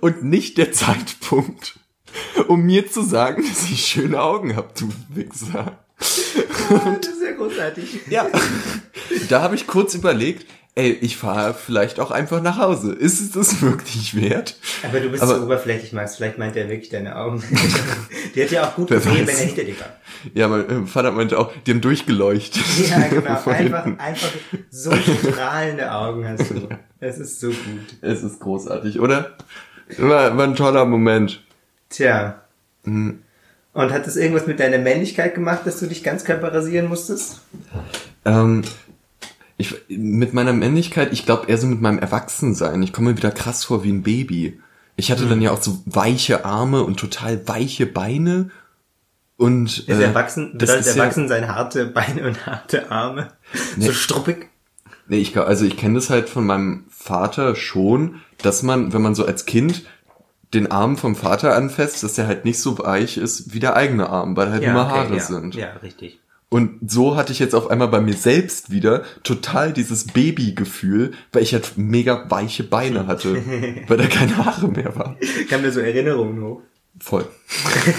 und 0.00 0.24
nicht 0.24 0.56
der 0.56 0.72
Zeitpunkt, 0.72 1.78
um 2.48 2.62
mir 2.62 2.90
zu 2.90 3.02
sagen, 3.02 3.44
dass 3.46 3.70
ich 3.70 3.86
schöne 3.86 4.22
Augen 4.22 4.56
hab, 4.56 4.74
du 4.74 4.88
Wichser. 5.10 5.84
Ja, 6.70 6.96
das 7.00 7.06
ist 7.06 7.22
ja 7.22 7.32
großartig. 7.32 8.00
Ja, 8.08 8.28
da 9.28 9.42
habe 9.42 9.56
ich 9.56 9.66
kurz 9.66 9.94
überlegt, 9.94 10.46
ey, 10.76 10.92
ich 10.92 11.16
fahre 11.16 11.54
vielleicht 11.54 11.98
auch 11.98 12.10
einfach 12.10 12.42
nach 12.42 12.58
Hause. 12.58 12.92
Ist 12.92 13.20
es 13.20 13.32
das 13.32 13.62
wirklich 13.62 14.14
wert? 14.14 14.56
Aber 14.86 15.00
du 15.00 15.08
bist 15.08 15.22
Aber, 15.22 15.36
so 15.36 15.42
oberflächlich, 15.42 15.92
Max. 15.92 16.16
Vielleicht 16.16 16.38
meint 16.38 16.54
er 16.54 16.68
wirklich 16.68 16.90
deine 16.90 17.16
Augen. 17.16 17.42
die 18.34 18.42
hat 18.42 18.50
ja 18.50 18.68
auch 18.68 18.76
gut 18.76 18.88
gesehen, 18.88 19.26
wenn 19.26 19.34
er 19.34 19.46
hinter 19.46 19.64
dir 19.64 19.80
war. 19.80 19.96
Ja, 20.34 20.48
mein 20.48 20.84
äh, 20.84 20.86
Vater 20.86 21.12
meinte 21.12 21.38
auch, 21.38 21.50
die 21.66 21.72
haben 21.72 21.80
durchgeleuchtet. 21.80 22.62
Ja, 22.88 22.98
genau. 23.10 23.42
einfach, 23.46 23.86
einfach 23.98 24.28
so 24.70 24.92
strahlende 24.94 25.90
Augen 25.90 26.28
hast 26.28 26.50
du. 26.50 26.68
Es 27.00 27.18
ist 27.18 27.40
so 27.40 27.48
gut. 27.48 27.96
Es 28.02 28.22
ist 28.22 28.38
großartig, 28.40 29.00
oder? 29.00 29.36
War, 29.96 30.36
war 30.36 30.44
ein 30.44 30.54
toller 30.54 30.84
Moment. 30.84 31.42
Tja. 31.88 32.42
Mhm. 32.84 33.22
Und 33.72 33.92
hat 33.92 34.06
das 34.06 34.16
irgendwas 34.16 34.46
mit 34.46 34.60
deiner 34.60 34.78
Männlichkeit 34.78 35.34
gemacht, 35.34 35.60
dass 35.64 35.80
du 35.80 35.86
dich 35.86 36.04
ganz 36.04 36.24
körper 36.24 36.52
rasieren 36.52 36.88
musstest? 36.88 37.40
Ähm, 38.24 38.62
ich, 39.58 39.74
mit 39.88 40.34
meiner 40.34 40.52
Männlichkeit, 40.52 41.12
ich 41.12 41.24
glaube 41.24 41.48
eher 41.48 41.58
so 41.58 41.66
mit 41.66 41.80
meinem 41.80 41.98
Erwachsensein. 41.98 42.82
Ich 42.82 42.92
komme 42.92 43.10
mir 43.10 43.16
wieder 43.16 43.30
krass 43.30 43.64
vor 43.64 43.84
wie 43.84 43.92
ein 43.92 44.02
Baby. 44.02 44.60
Ich 44.96 45.10
hatte 45.10 45.24
mhm. 45.24 45.30
dann 45.30 45.42
ja 45.42 45.50
auch 45.52 45.62
so 45.62 45.82
weiche 45.86 46.44
Arme 46.44 46.82
und 46.82 46.98
total 46.98 47.46
weiche 47.48 47.86
Beine. 47.86 48.50
Und 49.36 49.78
ist 49.78 49.88
äh, 49.88 50.02
erwachsen, 50.02 50.52
das 50.56 50.70
ist 50.70 50.96
erwachsen 50.96 51.28
ja, 51.28 51.48
harte 51.48 51.86
Beine 51.86 52.26
und 52.26 52.46
harte 52.46 52.90
Arme. 52.90 53.28
Nee, 53.76 53.86
so 53.86 53.92
struppig. 53.92 54.48
Nee, 55.08 55.18
ich 55.18 55.36
also 55.38 55.64
ich 55.64 55.76
kenne 55.76 55.94
das 55.94 56.10
halt 56.10 56.28
von 56.28 56.46
meinem 56.46 56.84
Vater 56.90 57.54
schon, 57.54 58.20
dass 58.42 58.62
man, 58.62 58.92
wenn 58.92 59.02
man 59.02 59.14
so 59.14 59.24
als 59.24 59.46
Kind 59.46 59.84
den 60.54 60.70
Arm 60.70 60.96
vom 60.96 61.16
Vater 61.16 61.54
anfasst, 61.54 62.02
dass 62.02 62.14
der 62.14 62.26
halt 62.26 62.44
nicht 62.44 62.60
so 62.60 62.78
weich 62.78 63.18
ist 63.18 63.52
wie 63.52 63.60
der 63.60 63.76
eigene 63.76 64.08
Arm, 64.08 64.36
weil 64.36 64.50
halt 64.50 64.62
ja, 64.62 64.70
immer 64.70 64.88
Haare 64.88 65.16
ja, 65.16 65.20
sind. 65.20 65.54
Ja, 65.54 65.72
richtig. 65.82 66.18
Und 66.48 66.90
so 66.90 67.16
hatte 67.16 67.32
ich 67.32 67.40
jetzt 67.40 67.54
auf 67.54 67.70
einmal 67.70 67.88
bei 67.88 68.00
mir 68.00 68.14
selbst 68.14 68.70
wieder 68.70 69.04
total 69.24 69.72
dieses 69.72 70.06
Babygefühl, 70.06 71.12
weil 71.32 71.42
ich 71.42 71.52
halt 71.52 71.72
mega 71.76 72.30
weiche 72.30 72.62
Beine 72.62 73.08
hatte, 73.08 73.42
weil 73.88 73.96
da 73.96 74.06
keine 74.06 74.36
Haare 74.36 74.68
mehr 74.68 74.94
waren. 74.94 75.16
Kam 75.50 75.62
mir 75.62 75.72
so 75.72 75.80
Erinnerungen 75.80 76.42
hoch. 76.42 76.62
Voll. 77.00 77.26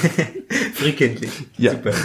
Frühkindlich. 0.73 1.31
Ja. 1.57 1.71
Super. 1.73 1.93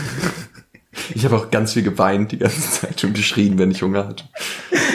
Ich 1.14 1.24
habe 1.24 1.37
auch 1.37 1.50
ganz 1.50 1.72
viel 1.72 1.83
geweint 1.83 2.33
die 2.33 2.38
ganze 2.38 2.61
Zeit 2.81 3.02
und 3.02 3.14
geschrien, 3.14 3.59
wenn 3.59 3.70
ich 3.70 3.83
Hunger 3.83 4.09
hatte. 4.09 4.24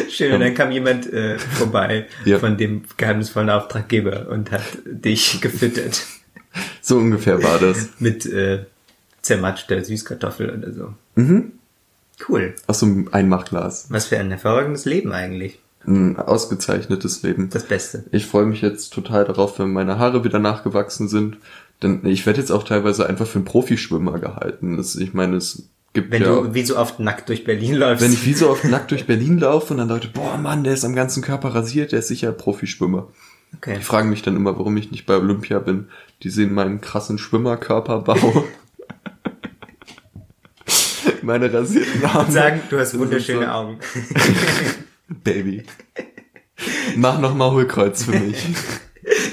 Schön, 0.10 0.32
und 0.32 0.42
dann 0.42 0.54
kam 0.54 0.72
jemand 0.72 1.12
äh, 1.12 1.40
vorbei 1.40 2.06
ja. 2.24 2.38
von 2.38 2.56
dem 2.56 2.84
geheimnisvollen 2.98 3.50
Auftraggeber 3.50 4.30
und 4.30 4.52
hat 4.52 4.62
dich 4.86 5.42
gefüttert. 5.42 6.06
So 6.82 6.98
ungefähr 6.98 7.42
war 7.42 7.60
das. 7.60 7.90
Mit 8.00 8.28
äh, 8.28 8.66
zermatschter 9.28 9.84
Süßkartoffel 9.84 10.50
oder 10.58 10.74
so. 10.74 10.94
Mhm. 11.16 11.54
Cool. 12.28 12.56
Aus 12.66 12.80
so 12.80 12.88
einem 12.88 13.10
Einmachglas. 13.12 13.88
Was 13.90 14.08
für 14.08 14.18
ein 14.18 14.30
hervorragendes 14.30 14.86
Leben 14.86 15.12
eigentlich. 15.12 15.60
Ein 15.86 16.18
ausgezeichnetes 16.18 17.24
Leben. 17.24 17.50
Das 17.50 17.64
Beste. 17.64 18.04
Ich 18.12 18.26
freue 18.26 18.46
mich 18.46 18.62
jetzt 18.62 18.92
total 18.92 19.24
darauf, 19.24 19.58
wenn 19.60 19.72
meine 19.72 20.00
Haare 20.00 20.24
wieder 20.24 20.40
nachgewachsen 20.40 21.08
sind. 21.08 21.38
Denn 21.82 22.06
ich 22.06 22.26
werde 22.26 22.40
jetzt 22.40 22.52
auch 22.52 22.64
teilweise 22.64 23.08
einfach 23.08 23.28
für 23.28 23.36
einen 23.36 23.46
Profischwimmer 23.46 24.20
gehalten. 24.20 24.78
Das, 24.78 24.96
ich 24.96 25.14
meine, 25.14 25.38
es 25.38 25.70
gibt 25.94 26.12
wenn 26.12 26.24
ja, 26.24 26.28
du 26.30 26.54
wie 26.54 26.66
so 26.66 26.78
oft 26.78 27.00
nackt 27.00 27.30
durch 27.30 27.44
Berlin 27.46 27.76
läufst. 27.76 28.04
Wenn 28.04 28.12
ich 28.12 28.26
wie 28.26 28.34
so 28.34 28.50
oft 28.50 28.64
nackt 28.66 28.92
durch 28.92 29.06
Berlin 29.06 29.38
laufe 29.38 29.74
und 29.74 29.78
dann 29.78 29.88
Leute, 29.88 30.10
boah 30.10 30.38
Mann, 30.38 30.64
der 30.64 30.74
ist 30.74 30.84
am 30.84 30.96
ganzen 30.96 31.24
Körper 31.24 31.54
rasiert, 31.56 31.92
der 31.92 32.00
ist 32.00 32.08
sicher 32.08 32.32
Profischwimmer. 32.32 33.08
Okay. 33.56 33.76
Die 33.78 33.84
fragen 33.84 34.10
mich 34.10 34.24
dann 34.24 34.36
immer, 34.36 34.58
warum 34.58 34.76
ich 34.76 34.92
nicht 34.92 35.06
bei 35.06 35.16
Olympia 35.16 35.60
bin. 35.60 35.88
Die 36.24 36.30
sehen 36.30 36.54
meinen 36.54 36.82
krassen 36.82 37.18
Schwimmerkörperbau. 37.18 38.44
Meine 41.28 41.52
rasierten 41.52 42.06
Arme. 42.06 42.32
Sagen, 42.32 42.62
du 42.70 42.80
hast 42.80 42.98
wunderschöne 42.98 43.48
so. 43.48 43.52
Augen. 43.52 43.80
Baby. 45.10 45.66
Mach 46.96 47.20
noch 47.20 47.36
mal 47.36 47.52
Hohlkreuz 47.52 48.04
für 48.04 48.18
mich. 48.18 48.42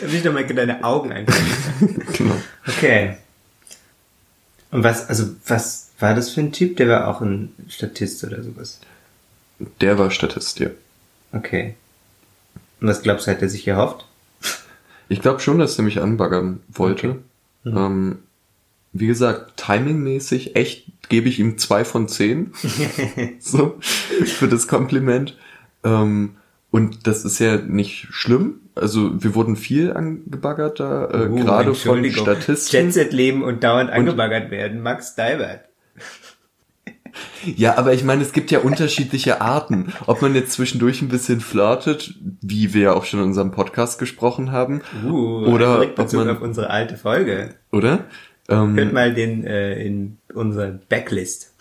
Darf 0.01 0.13
ich 0.13 0.25
noch 0.25 0.33
mal 0.33 0.45
deine 0.45 0.83
Augen 0.83 1.13
einfach. 1.13 1.39
genau. 2.13 2.35
Okay. 2.67 3.17
Und 4.73 4.83
was, 4.83 5.09
also, 5.09 5.37
was 5.47 5.93
war 6.01 6.17
das 6.17 6.31
für 6.31 6.41
ein 6.41 6.51
Typ? 6.51 6.79
Der 6.79 6.89
war 6.89 7.07
auch 7.07 7.21
ein 7.21 7.55
Statist 7.69 8.25
oder 8.25 8.43
sowas? 8.43 8.81
Der 9.81 9.97
war 9.97 10.11
Statist, 10.11 10.59
ja. 10.59 10.71
Okay. 11.31 11.77
Und 12.81 12.89
was 12.89 13.03
glaubst 13.03 13.29
du, 13.29 13.31
hat 13.31 13.41
er 13.41 13.49
sich 13.49 13.65
gehofft? 13.65 14.05
Ich 15.09 15.21
glaube 15.21 15.39
schon, 15.39 15.61
dass 15.61 15.79
er 15.79 15.85
mich 15.85 16.01
anbaggern 16.01 16.59
wollte. 16.67 17.21
Okay. 17.65 17.71
Mhm. 17.71 17.77
Ähm, 17.77 18.19
wie 18.93 19.07
gesagt, 19.07 19.57
timingmäßig 19.57 20.57
echt 20.57 20.87
gebe 21.09 21.29
ich 21.29 21.39
ihm 21.39 21.59
zwei 21.59 21.85
von 21.85 22.09
zehn. 22.09 22.53
so, 23.39 23.77
für 23.81 24.49
das 24.49 24.69
Kompliment. 24.69 25.37
Ähm, 25.85 26.37
und 26.71 27.07
das 27.07 27.25
ist 27.25 27.39
ja 27.39 27.57
nicht 27.57 28.09
schlimm. 28.11 28.61
Also 28.75 29.23
wir 29.23 29.35
wurden 29.37 29.55
viel 29.55 29.93
angebaggert 29.93 30.81
da, 30.81 31.05
äh, 31.11 31.29
Uh, 31.29 31.37
gerade 31.37 31.75
von. 31.75 32.05
Statisten. 32.11 32.87
Jetset 32.87 33.13
leben 33.13 33.45
und 33.45 33.63
dauernd 33.63 33.91
angebaggert 33.91 34.51
werden. 34.51 34.81
Max 34.83 35.15
Divert. 35.15 35.61
Ja, 37.45 37.77
aber 37.79 37.93
ich 37.93 38.03
meine, 38.03 38.23
es 38.23 38.33
gibt 38.33 38.51
ja 38.51 38.59
unterschiedliche 38.61 39.41
Arten. 39.41 39.93
Ob 40.07 40.21
man 40.23 40.35
jetzt 40.35 40.53
zwischendurch 40.53 41.01
ein 41.03 41.09
bisschen 41.09 41.41
flirtet, 41.41 42.15
wie 42.41 42.75
wir 42.75 42.81
ja 42.83 42.93
auch 42.95 43.05
schon 43.05 43.21
in 43.21 43.27
unserem 43.27 43.53
Podcast 43.53 44.01
gesprochen 44.01 44.51
haben, 44.51 44.81
Uh, 45.05 45.45
Oder 45.47 45.75
direkt 45.77 45.99
ob 46.01 46.13
man- 46.15 46.31
auf 46.31 46.41
unsere 46.41 46.71
alte 46.71 46.97
Folge. 46.97 47.55
oder? 47.71 48.07
Ähm, 48.49 48.75
Hört 48.77 48.93
mal 48.93 49.15
den 49.15 49.45
äh, 49.47 49.81
in 49.85 50.19
unserer 50.35 50.79
Backlist. 50.89 51.53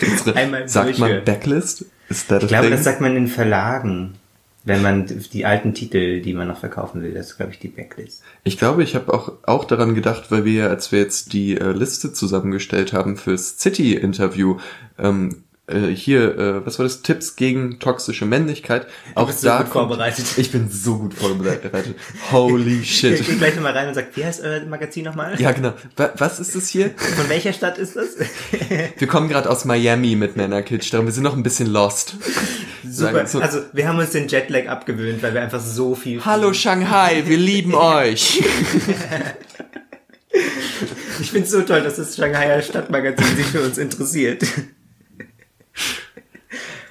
unsere, 0.00 0.36
einmal 0.36 0.68
sagt 0.68 0.98
man 0.98 1.08
durchhören. 1.10 1.24
Backlist? 1.24 1.84
Ist 2.08 2.28
that 2.28 2.42
Ich 2.42 2.48
glaube, 2.48 2.66
thing? 2.66 2.72
das 2.76 2.84
sagt 2.84 3.00
man 3.00 3.16
in 3.16 3.28
Verlagen. 3.28 4.14
Wenn 4.62 4.82
man 4.82 5.06
die 5.06 5.46
alten 5.46 5.72
Titel, 5.72 6.20
die 6.20 6.34
man 6.34 6.46
noch 6.46 6.58
verkaufen 6.60 7.02
will, 7.02 7.14
das 7.14 7.30
ist, 7.30 7.36
glaube 7.38 7.52
ich, 7.52 7.58
die 7.58 7.68
Backlist. 7.68 8.22
Ich 8.44 8.58
glaube, 8.58 8.82
ich 8.82 8.94
habe 8.94 9.12
auch, 9.14 9.32
auch 9.44 9.64
daran 9.64 9.94
gedacht, 9.94 10.30
weil 10.30 10.44
wir, 10.44 10.68
als 10.68 10.92
wir 10.92 10.98
jetzt 10.98 11.32
die 11.32 11.56
äh, 11.56 11.72
Liste 11.72 12.12
zusammengestellt 12.12 12.92
haben 12.92 13.16
fürs 13.16 13.58
City-Interview, 13.58 14.58
ähm, 14.98 15.44
äh, 15.70 15.94
hier, 15.94 16.36
äh, 16.38 16.66
was 16.66 16.78
war 16.78 16.84
das? 16.84 17.02
Tipps 17.02 17.36
gegen 17.36 17.78
toxische 17.78 18.26
Männlichkeit. 18.26 18.86
auch 19.14 19.26
bist 19.26 19.40
so 19.40 19.48
da 19.48 19.58
gut 19.62 19.68
vorbereitet. 19.68 20.24
Ich 20.36 20.50
bin 20.52 20.70
so 20.70 20.98
gut 20.98 21.14
vorbereitet. 21.14 21.72
Holy 22.32 22.80
Ich 22.80 23.00
gehe 23.00 23.16
shit. 23.16 23.38
gleich 23.38 23.54
nochmal 23.54 23.72
rein 23.72 23.88
und 23.88 23.94
sag, 23.94 24.16
wie 24.16 24.24
heißt 24.24 24.42
euer 24.42 24.64
Magazin 24.66 25.04
nochmal? 25.04 25.40
Ja, 25.40 25.52
genau. 25.52 25.72
Wa 25.96 26.10
was 26.16 26.40
ist 26.40 26.54
das 26.54 26.68
hier? 26.68 26.90
Von 26.96 27.28
welcher 27.28 27.52
Stadt 27.52 27.78
ist 27.78 27.96
das? 27.96 28.16
Wir 28.98 29.06
kommen 29.08 29.28
gerade 29.28 29.48
aus 29.48 29.64
Miami 29.64 30.16
mit 30.16 30.36
Männerkitsch, 30.36 30.92
darum 30.92 31.06
wir 31.06 31.12
sind 31.12 31.22
noch 31.24 31.36
ein 31.36 31.42
bisschen 31.42 31.68
lost. 31.68 32.14
Super. 32.88 33.26
So, 33.26 33.40
Also, 33.40 33.60
wir 33.72 33.86
haben 33.88 33.98
uns 33.98 34.10
den 34.10 34.28
Jetlag 34.28 34.66
abgewöhnt, 34.68 35.22
weil 35.22 35.34
wir 35.34 35.42
einfach 35.42 35.60
so 35.60 35.94
viel... 35.94 36.24
Hallo 36.24 36.52
Shanghai, 36.52 37.22
wir 37.26 37.36
lieben 37.36 37.74
euch. 37.74 38.42
Ich 41.20 41.30
finde 41.30 41.46
es 41.46 41.50
so 41.52 41.62
toll, 41.62 41.82
dass 41.82 41.96
das 41.96 42.16
Shanghaier 42.16 42.62
Stadtmagazin 42.62 43.36
sich 43.36 43.46
für 43.46 43.60
uns 43.62 43.78
interessiert. 43.78 44.42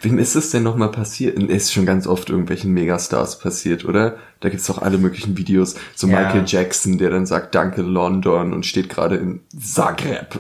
Wem 0.02 0.18
ist 0.18 0.36
es 0.36 0.50
denn 0.52 0.64
nochmal 0.64 0.92
passiert? 0.92 1.38
Ist 1.42 1.74
schon 1.74 1.86
ganz 1.86 2.08
oft 2.08 2.30
irgendwelchen 2.30 2.74
Megastars 2.74 3.40
passiert, 3.40 3.86
oder? 3.86 4.18
Da 4.40 4.50
gibt's 4.50 4.68
doch 4.68 4.82
alle 4.82 4.98
möglichen 4.98 5.38
Videos. 5.38 5.76
So 5.96 6.08
Ja. 6.08 6.20
Michael 6.22 6.44
Jackson, 6.48 6.98
der 6.98 7.10
dann 7.10 7.26
sagt, 7.26 7.54
danke 7.56 7.82
London 7.82 8.54
und 8.54 8.66
steht 8.66 8.90
gerade 8.90 9.18
in 9.18 9.42
Zagreb. 9.60 10.40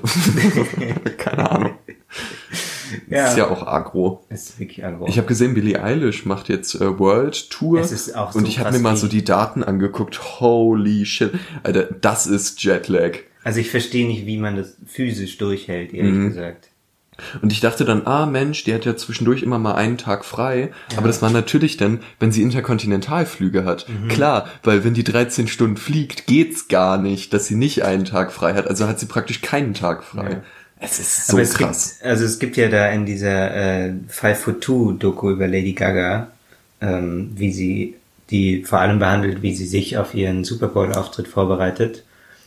Keine 1.18 1.52
Ahnung. 1.52 1.72
Ist 3.08 3.38
ja 3.38 3.48
auch 3.50 3.68
agro. 3.68 4.26
Das 4.30 4.50
ist 4.50 4.60
wirklich 4.60 4.84
aggro. 4.84 5.06
Ich 5.08 5.18
habe 5.20 5.28
gesehen, 5.28 5.54
Billie 5.54 5.80
Eilish 5.84 6.26
macht 6.26 6.50
jetzt 6.50 6.74
äh, 6.76 6.98
World 6.98 7.52
Tour. 7.52 7.80
Es 7.80 7.92
ist 7.92 8.16
auch 8.16 8.32
so 8.32 8.40
und 8.40 8.48
ich 8.48 8.58
habe 8.60 8.72
mir 8.72 8.80
mal 8.80 8.98
so 8.98 9.08
die 9.08 9.24
Daten 9.24 9.64
angeguckt. 9.64 10.40
Holy 10.40 11.06
shit. 11.06 11.32
Alter, 11.62 11.84
das 11.84 12.26
ist 12.26 12.64
Jetlag. 12.64 13.18
Also 13.44 13.60
ich 13.60 13.70
verstehe 13.70 14.08
nicht, 14.08 14.26
wie 14.26 14.38
man 14.38 14.56
das 14.56 14.76
physisch 14.88 15.38
durchhält, 15.38 15.94
ehrlich 15.94 16.14
Mhm. 16.14 16.28
gesagt. 16.30 16.70
Und 17.42 17.52
ich 17.52 17.60
dachte 17.60 17.86
dann, 17.86 18.06
ah 18.06 18.26
Mensch, 18.26 18.64
die 18.64 18.74
hat 18.74 18.86
ja 18.86 18.96
zwischendurch 18.96 19.44
immer 19.44 19.60
mal 19.60 19.76
einen 19.76 19.98
Tag 19.98 20.26
frei. 20.26 20.72
Aber 20.98 21.08
das 21.08 21.22
war 21.22 21.30
natürlich 21.30 21.78
dann, 21.78 22.00
wenn 22.20 22.32
sie 22.32 22.42
Interkontinentalflüge 22.42 23.66
hat. 23.66 23.88
Mhm. 23.88 24.08
Klar, 24.08 24.48
weil 24.64 24.84
wenn 24.84 24.94
die 24.94 25.04
13 25.04 25.48
Stunden 25.48 25.78
fliegt, 25.78 26.28
geht's 26.28 26.68
gar 26.68 26.98
nicht, 26.98 27.34
dass 27.34 27.48
sie 27.48 27.56
nicht 27.56 27.84
einen 27.84 28.06
Tag 28.06 28.32
frei 28.32 28.54
hat. 28.54 28.68
Also 28.68 28.88
hat 28.88 29.00
sie 29.00 29.06
praktisch 29.06 29.42
keinen 29.42 29.74
Tag 29.74 30.04
frei. 30.04 30.32
Ja. 30.32 30.42
Es 30.80 31.00
ist 31.00 31.28
so 31.28 31.34
Aber 31.34 31.42
es 31.42 31.54
krass. 31.54 31.98
gibt, 31.98 32.10
also 32.10 32.26
es 32.26 32.40
gibt 32.40 32.56
ja 32.56 32.70
da 32.70 32.88
in 32.90 33.06
dieser 33.06 33.54
äh, 33.54 33.94
Five 34.08 34.40
Foot 34.40 34.62
Two 34.62 34.94
Doku 34.94 35.30
über 35.32 35.48
Lady 35.48 35.74
Gaga, 35.74 36.28
ähm, 36.80 37.32
wie 37.36 37.52
sie 37.52 37.96
die 38.30 38.64
vor 38.64 38.80
allem 38.80 39.00
behandelt, 39.00 39.42
wie 39.42 39.56
sie 39.56 39.66
sich 39.66 39.98
auf 39.98 40.14
ihren 40.14 40.44
Super 40.44 40.68
Bowl 40.68 40.94
Auftritt 40.94 41.28
vorbereitet. 41.28 42.04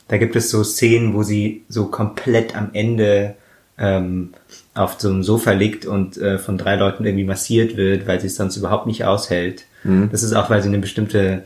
Da 0.09 0.17
gibt 0.17 0.37
es 0.37 0.51
so 0.51 0.65
Szenen, 0.65 1.15
wo 1.15 1.23
sie 1.23 1.65
so 1.69 1.87
komplett 1.87 2.57
am 2.57 2.71
Ende 2.73 3.35
ähm, 3.79 4.33
auf 4.75 4.99
so 4.99 5.09
einem 5.09 5.23
Sofa 5.23 5.53
liegt 5.53 5.85
und 5.87 6.17
äh, 6.17 6.39
von 6.39 6.57
drei 6.59 6.77
Leuten 6.77 7.05
irgendwie 7.05 7.25
massiert 7.25 7.77
wird, 7.77 8.07
weil 8.07 8.21
sie 8.21 8.29
es 8.29 8.37
sonst 8.37 8.57
überhaupt 8.57 8.87
nicht 8.87 9.05
aushält. 9.05 9.65
Das 9.85 10.23
ist 10.23 10.33
auch, 10.33 10.49
weil 10.49 10.63
sie 10.63 10.69
eine 10.69 10.79
bestimmte, 10.79 11.43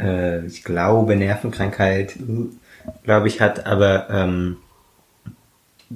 äh, 0.00 0.44
ich 0.46 0.64
glaube, 0.64 1.14
Nervenkrankheit, 1.14 2.16
glaube 3.04 3.28
ich, 3.28 3.40
hat, 3.40 3.64
aber 3.64 4.08
ähm, 4.10 4.56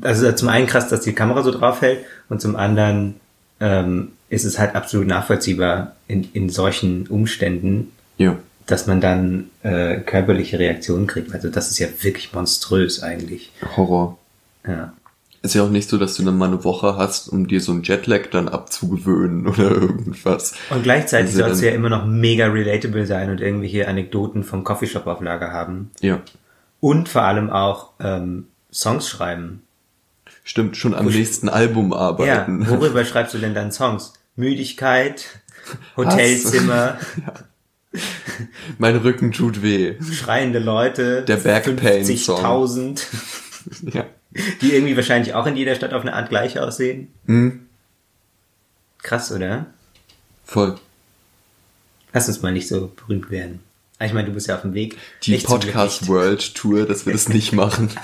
also 0.00 0.30
zum 0.32 0.48
einen 0.48 0.66
krass, 0.68 0.88
dass 0.88 1.00
die 1.00 1.12
Kamera 1.14 1.42
so 1.42 1.50
drauf 1.50 1.82
hält 1.82 2.04
und 2.28 2.40
zum 2.40 2.54
anderen 2.56 3.16
ähm, 3.58 4.12
ist 4.28 4.44
es 4.44 4.58
halt 4.58 4.76
absolut 4.76 5.08
nachvollziehbar 5.08 5.96
in, 6.06 6.28
in 6.32 6.48
solchen 6.48 7.08
Umständen, 7.08 7.90
Ja. 8.18 8.36
dass 8.66 8.86
man 8.86 9.00
dann 9.00 9.50
äh, 9.64 9.96
körperliche 9.98 10.58
Reaktionen 10.60 11.08
kriegt. 11.08 11.34
Also 11.34 11.48
das 11.48 11.70
ist 11.70 11.78
ja 11.80 11.88
wirklich 12.02 12.32
monströs 12.32 13.02
eigentlich. 13.02 13.50
Horror. 13.76 14.16
Ja. 14.66 14.92
Ist 15.42 15.55
ja 15.55 15.62
auch 15.62 15.70
nicht 15.70 15.88
so, 15.88 15.96
dass 15.96 16.16
du 16.16 16.22
dann 16.22 16.37
mal 16.37 16.48
eine 16.48 16.62
Woche 16.64 16.96
hast, 16.96 17.29
um 17.29 17.46
dir 17.48 17.62
so 17.62 17.72
ein 17.72 17.83
Jetlag 17.83 18.26
dann 18.31 18.48
abzugewöhnen 18.48 19.46
oder 19.46 19.70
irgendwas. 19.70 20.53
Und 20.68 20.83
gleichzeitig 20.83 21.29
Also 21.35 21.38
sollst 21.44 21.62
du 21.62 21.66
ja 21.66 21.72
immer 21.74 21.88
noch 21.88 22.05
mega 22.05 22.46
relatable 22.48 23.07
sein 23.07 23.31
und 23.31 23.40
irgendwelche 23.40 23.88
Anekdoten 23.88 24.44
vom 24.44 24.64
Coffeeshop 24.64 25.07
auf 25.07 25.22
Lager 25.22 25.50
haben. 25.53 25.90
Ja. 26.00 26.20
Und 26.81 27.09
vor 27.09 27.22
allem 27.22 27.48
auch 27.48 27.92
ähm, 28.00 28.48
Songs 28.70 29.09
schreiben. 29.09 29.62
Stimmt, 30.44 30.76
schon 30.76 30.94
am 30.94 31.07
nächsten 31.07 31.48
Album 31.48 31.90
Ja, 31.92 31.96
arbeiten. 31.98 32.68
worüber 32.68 33.05
schreibst 33.05 33.33
du 33.35 33.38
denn 33.38 33.55
dann 33.55 33.72
Songs? 33.72 34.12
Müdigkeit, 34.37 35.24
Hotelzimmer, 35.96 36.98
mein 38.79 38.96
Rücken 38.96 39.33
tut 39.33 39.62
weh. 39.62 39.94
schreiende 40.03 40.59
Leute, 40.59 41.22
Der 41.22 41.37
Backpain-Song. 41.37 42.44
50.000, 42.44 43.03
Ja. 43.94 44.05
Die 44.60 44.72
irgendwie 44.74 44.96
wahrscheinlich 44.96 45.34
auch 45.34 45.46
in 45.46 45.56
jeder 45.56 45.74
Stadt 45.74 45.92
auf 45.92 46.02
eine 46.02 46.12
Art 46.14 46.28
gleich 46.28 46.58
aussehen. 46.58 47.08
Hm, 47.26 47.66
Krass, 49.02 49.32
oder? 49.32 49.66
voll. 50.44 50.76
Lass 52.12 52.26
uns 52.28 52.42
mal 52.42 52.52
nicht 52.52 52.66
so 52.68 52.92
berühmt 52.96 53.30
werden. 53.30 53.60
Ah, 53.98 54.04
Ich 54.06 54.12
meine, 54.12 54.26
du 54.28 54.34
bist 54.34 54.48
ja 54.48 54.56
auf 54.56 54.62
dem 54.62 54.74
Weg. 54.74 54.96
Die 55.22 55.36
Podcast. 55.38 56.08
World 56.08 56.54
Tour, 56.56 56.86
dass 56.86 57.06
wir 57.06 57.12
das 57.12 57.28
nicht 57.28 57.52
machen. 57.52 57.90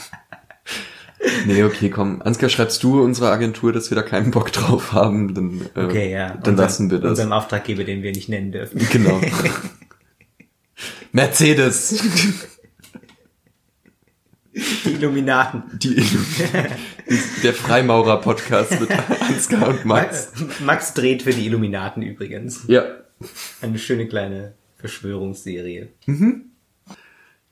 Nee, 1.46 1.64
okay, 1.64 1.90
komm. 1.90 2.22
Ansgar, 2.22 2.48
schreibst 2.50 2.82
du 2.84 3.02
unserer 3.02 3.32
Agentur, 3.32 3.72
dass 3.72 3.90
wir 3.90 3.96
da 3.96 4.02
keinen 4.02 4.30
Bock 4.30 4.52
drauf 4.52 4.92
haben, 4.92 5.34
dann, 5.34 5.62
äh, 5.74 5.84
Okay, 5.86 6.12
ja. 6.12 6.28
dann 6.28 6.36
Unserem- 6.38 6.56
lassen 6.56 6.90
wir 6.90 6.98
das. 7.00 7.10
Unserem 7.10 7.32
Auftraggeber, 7.32 7.82
den 7.84 8.02
wir 8.04 8.12
nicht 8.12 8.28
nennen 8.28 8.52
dürfen. 8.52 8.86
Genau. 8.92 9.20
Mercedes. 11.12 11.98
Die 14.56 14.92
Illuminaten. 14.92 15.64
Die, 15.74 16.02
der 17.42 17.52
Freimaurer-Podcast 17.52 18.80
mit 18.80 18.88
Ansgar 19.20 19.68
und 19.68 19.84
Max. 19.84 20.32
Max, 20.40 20.60
Max 20.60 20.94
dreht 20.94 21.22
für 21.22 21.32
die 21.32 21.44
Illuminaten 21.44 22.02
übrigens. 22.02 22.64
Ja. 22.66 22.84
Eine 23.60 23.78
schöne 23.78 24.08
kleine 24.08 24.54
Verschwörungsserie. 24.78 25.88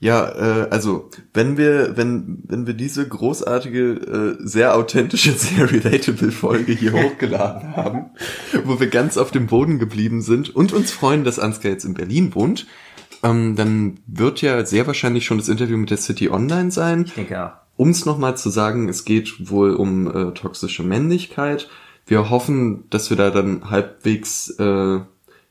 Ja, 0.01 0.29
äh, 0.29 0.69
also 0.71 1.11
wenn 1.35 1.59
wir, 1.59 1.97
wenn, 1.97 2.43
wenn 2.45 2.67
wir 2.67 2.75
diese 2.75 3.07
großartige, 3.07 4.37
äh, 4.41 4.47
sehr 4.47 4.75
authentische, 4.75 5.33
sehr 5.37 5.71
relatable 5.71 6.31
Folge 6.31 6.73
hier 6.73 6.93
hochgeladen 6.93 7.77
haben, 7.77 8.11
wo 8.65 8.81
wir 8.81 8.89
ganz 8.89 9.19
auf 9.19 9.31
dem 9.31 9.47
Boden 9.47 9.79
geblieben 9.79 10.23
sind 10.23 10.55
und 10.55 10.73
uns 10.73 10.91
freuen, 10.91 11.25
dass 11.25 11.39
Ansgar 11.39 11.71
jetzt 11.71 11.85
in 11.85 11.95
Berlin 11.95 12.35
wohnt, 12.35 12.67
ähm, 13.25 13.57
dann 13.57 13.99
wird 14.07 14.43
ja 14.43 14.65
sehr 14.65 14.87
wahrscheinlich 14.87 15.25
schon 15.25 15.39
das 15.39 15.49
Interview 15.49 15.77
mit 15.77 15.91
der 15.91 15.97
City 15.97 16.29
online 16.29 16.71
sein. 16.71 17.05
Ich 17.07 17.15
denke 17.15 17.45
auch. 17.45 17.53
Um 17.77 17.91
es 17.91 18.05
nochmal 18.05 18.37
zu 18.37 18.51
sagen, 18.51 18.89
es 18.89 19.05
geht 19.05 19.51
wohl 19.51 19.75
um 19.75 20.07
äh, 20.07 20.33
toxische 20.33 20.85
Männlichkeit. 20.85 21.69
Wir 22.07 22.31
hoffen, 22.31 22.85
dass 22.91 23.11
wir 23.11 23.17
da 23.17 23.31
dann 23.31 23.71
halbwegs 23.71 24.51
äh, 24.51 25.01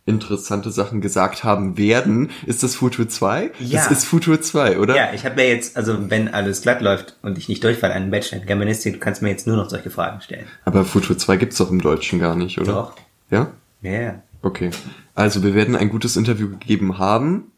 interessante 0.06 0.70
Sachen 0.72 1.02
gesagt 1.02 1.44
haben 1.44 1.78
werden. 1.78 2.30
Ist 2.46 2.64
das 2.64 2.76
Futur 2.76 3.10
2? 3.10 3.52
Ja. 3.60 3.80
Das 3.80 3.92
ist 3.92 4.06
Futur 4.06 4.40
2, 4.40 4.80
oder? 4.80 4.96
Ja, 4.96 5.14
ich 5.14 5.26
habe 5.26 5.36
mir 5.36 5.48
jetzt, 5.48 5.76
also 5.76 6.10
wenn 6.10 6.28
alles 6.28 6.62
glatt 6.62 6.82
läuft 6.82 7.18
und 7.24 7.38
ich 7.38 7.50
nicht 7.50 7.64
durchfalle, 7.64 7.94
einen 7.94 8.12
Bachelor 8.12 8.42
in 8.42 8.48
Germanistik, 8.48 8.94
du 8.94 9.00
kannst 9.00 9.22
mir 9.22 9.30
jetzt 9.30 9.48
nur 9.48 9.58
noch 9.58 9.70
solche 9.70 9.90
Fragen 9.90 10.22
stellen. 10.22 10.46
Aber 10.66 10.86
Futur 10.86 11.18
2 11.18 11.38
gibt's 11.38 11.58
doch 11.58 11.72
im 11.72 11.82
Deutschen 11.82 12.20
gar 12.20 12.36
nicht, 12.36 12.60
oder? 12.60 12.74
Doch. 12.74 12.94
Ja? 13.32 13.52
Ja, 13.82 13.92
yeah. 13.92 14.24
Okay. 14.42 14.72
Also 15.16 15.42
wir 15.44 15.56
werden 15.56 15.76
ein 15.76 15.90
gutes 15.90 16.18
Interview 16.18 16.50
gegeben 16.50 16.98
haben. 16.98 17.53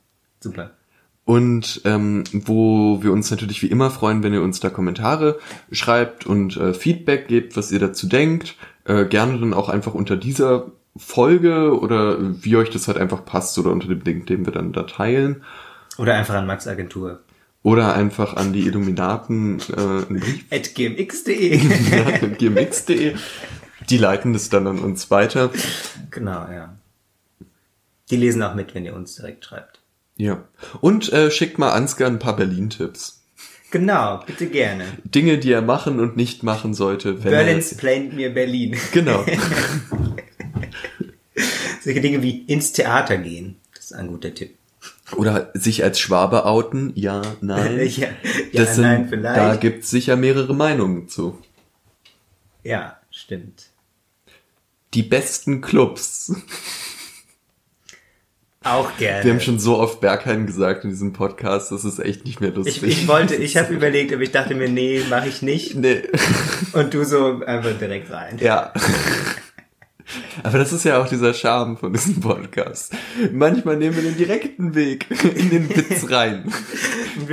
Super. 0.46 0.72
Und 1.26 1.82
ähm, 1.86 2.24
wo 2.32 3.02
wir 3.02 3.12
uns 3.12 3.32
natürlich 3.32 3.62
wie 3.64 3.68
immer 3.68 3.90
freuen, 3.90 4.22
wenn 4.22 4.34
ihr 4.34 4.44
uns 4.44 4.60
da 4.60 4.70
Kommentare 4.70 5.40
schreibt 5.72 6.28
und 6.28 6.56
äh, 6.56 6.74
Feedback 6.74 7.28
gebt, 7.28 7.58
was 7.58 7.72
ihr 7.72 7.80
dazu 7.80 8.08
denkt. 8.08 8.56
Äh, 8.86 9.06
gerne 9.06 9.40
dann 9.40 9.56
auch 9.56 9.68
einfach 9.68 9.96
unter 9.96 10.18
dieser 10.18 10.68
Folge 10.96 11.78
oder 11.78 12.18
wie 12.44 12.56
euch 12.56 12.70
das 12.70 12.88
halt 12.88 13.00
einfach 13.00 13.26
passt 13.26 13.58
oder 13.58 13.72
unter 13.72 13.88
dem 13.88 14.02
Link, 14.02 14.28
den 14.28 14.46
wir 14.46 14.54
dann 14.54 14.72
da 14.72 14.84
teilen. 14.84 15.44
Oder 15.98 16.14
einfach 16.14 16.36
an 16.36 16.46
Max 16.46 16.68
Agentur. 16.68 17.22
Oder 17.64 17.96
einfach 17.96 18.36
an 18.36 18.54
die 18.54 18.68
Illuminaten 18.68 19.60
äh, 19.76 20.56
At 20.56 20.76
gmx.de. 20.76 21.58
gmx.de. 22.38 23.16
Die 23.90 23.98
leiten 23.98 24.34
das 24.34 24.50
dann 24.50 24.68
an 24.68 24.78
uns 24.78 25.10
weiter. 25.10 25.50
genau, 26.12 26.48
ja. 26.52 26.76
Die 28.12 28.18
lesen 28.18 28.44
auch 28.44 28.54
mit, 28.54 28.76
wenn 28.76 28.86
ihr 28.86 28.94
uns 28.94 29.16
direkt 29.16 29.46
schreibt. 29.46 29.82
Ja. 30.18 30.48
Und 30.82 31.12
äh, 31.12 31.30
schickt 31.32 31.60
mal 31.60 31.72
Ansgar 31.72 32.10
ein 32.10 32.20
paar 32.20 32.36
Berlin-Tipps. 32.36 33.22
Genau, 33.72 34.24
bitte 34.26 34.48
gerne. 34.48 34.86
Dinge, 35.04 35.38
die 35.38 35.52
er 35.52 35.62
machen 35.62 36.00
und 36.00 36.16
nicht 36.16 36.44
machen 36.44 36.74
sollte. 36.74 37.24
Wenn 37.24 37.32
Berlins 37.32 37.76
plant 37.76 38.14
mir 38.14 38.34
Berlin. 38.34 38.74
er, 38.74 38.80
genau. 38.92 39.26
Solche 41.82 42.00
Dinge 42.00 42.22
wie 42.22 42.44
ins 42.46 42.72
Theater 42.72 43.18
gehen. 43.18 43.58
Das 43.74 43.86
ist 43.86 43.94
ein 43.94 44.08
guter 44.08 44.34
Tipp. 44.34 44.56
Oder 45.18 45.52
sich 45.54 45.84
als 45.84 46.00
Schwabe 46.00 46.46
outen. 46.46 46.94
Ja, 46.96 47.22
nein. 47.42 47.86
ja, 47.96 48.08
ja 48.52 48.66
sind, 48.66 48.84
nein, 48.84 49.10
vielleicht. 49.10 49.38
Da 49.38 49.56
gibt's 49.58 49.90
sicher 49.90 50.16
mehrere 50.16 50.56
Meinungen 50.56 51.10
zu. 51.10 51.38
ja, 52.64 52.98
stimmt. 53.12 53.66
Die 54.94 55.04
besten 55.04 55.60
Clubs. 55.62 56.34
Auch 58.66 58.98
gerne. 58.98 59.24
Wir 59.24 59.32
haben 59.32 59.40
schon 59.42 59.60
so 59.60 59.78
oft 59.78 60.02
Berghain 60.02 60.48
gesagt 60.48 60.84
in 60.84 60.90
diesem 60.90 61.14
Podcast, 61.14 61.72
das 61.72 61.86
ist 61.86 62.00
echt 62.00 62.26
nicht 62.26 62.42
mehr 62.42 62.50
lustig. 62.50 62.82
ich, 62.82 63.02
ich 63.02 63.08
wollte, 63.08 63.36
ich 63.36 63.58
habe 63.58 63.72
überlegt, 63.74 64.12
aber 64.12 64.24
ich 64.24 64.32
dachte 64.32 64.56
mir, 64.56 64.68
nee, 64.68 65.02
mache 65.08 65.28
ich 65.28 65.44
nicht. 65.44 65.76
nee. 65.76 66.02
Und 66.74 66.94
du 66.94 67.04
so 67.04 67.44
einfach 67.46 67.78
direkt 67.78 68.12
rein. 68.12 68.40
Ja. 68.40 68.74
Aber 70.44 70.58
das 70.58 70.74
ist 70.74 70.84
ja 70.84 71.02
auch 71.02 71.08
dieser 71.08 71.34
Charme 71.34 71.78
von 71.78 71.94
diesem 71.94 72.20
Podcast. 72.20 72.94
Manchmal 73.32 73.78
nehmen 73.78 73.96
wir 73.96 74.04
den 74.04 74.18
direkten 74.18 74.74
Weg 74.74 75.08
in 75.36 75.50
den 75.52 75.70
Witz 75.70 76.10
rein. 76.10 76.52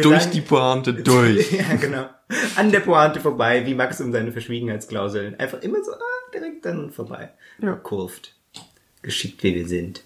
Durch 0.02 0.26
die 0.26 0.40
Pointe 0.42 0.94
durch. 1.02 1.50
Ja, 1.52 1.74
genau. 1.80 2.06
An 2.56 2.70
der 2.72 2.80
Pointe 2.80 3.20
vorbei, 3.20 3.64
wie 3.66 3.74
Max 3.74 4.00
um 4.00 4.12
seine 4.12 4.32
Verschwiegenheitsklauseln. 4.32 5.38
Einfach 5.38 5.60
immer 5.62 5.82
so, 5.82 5.92
ah, 5.92 6.30
direkt 6.34 6.64
dann 6.64 6.90
vorbei. 6.90 7.30
Ja. 7.60 7.72
Kurvt. 7.72 8.34
Geschickt, 9.02 9.42
wie 9.42 9.54
wir 9.54 9.66
sind. 9.66 10.02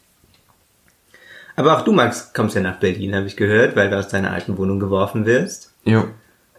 Aber 1.56 1.76
auch 1.76 1.82
du, 1.82 1.92
Max, 1.92 2.32
kommst 2.34 2.54
ja 2.54 2.60
nach 2.60 2.76
Berlin, 2.78 3.14
habe 3.14 3.26
ich 3.26 3.36
gehört, 3.36 3.74
weil 3.76 3.90
du 3.90 3.98
aus 3.98 4.08
deiner 4.08 4.30
alten 4.32 4.56
Wohnung 4.58 4.78
geworfen 4.78 5.24
wirst 5.26 5.72
Ja. 5.84 6.04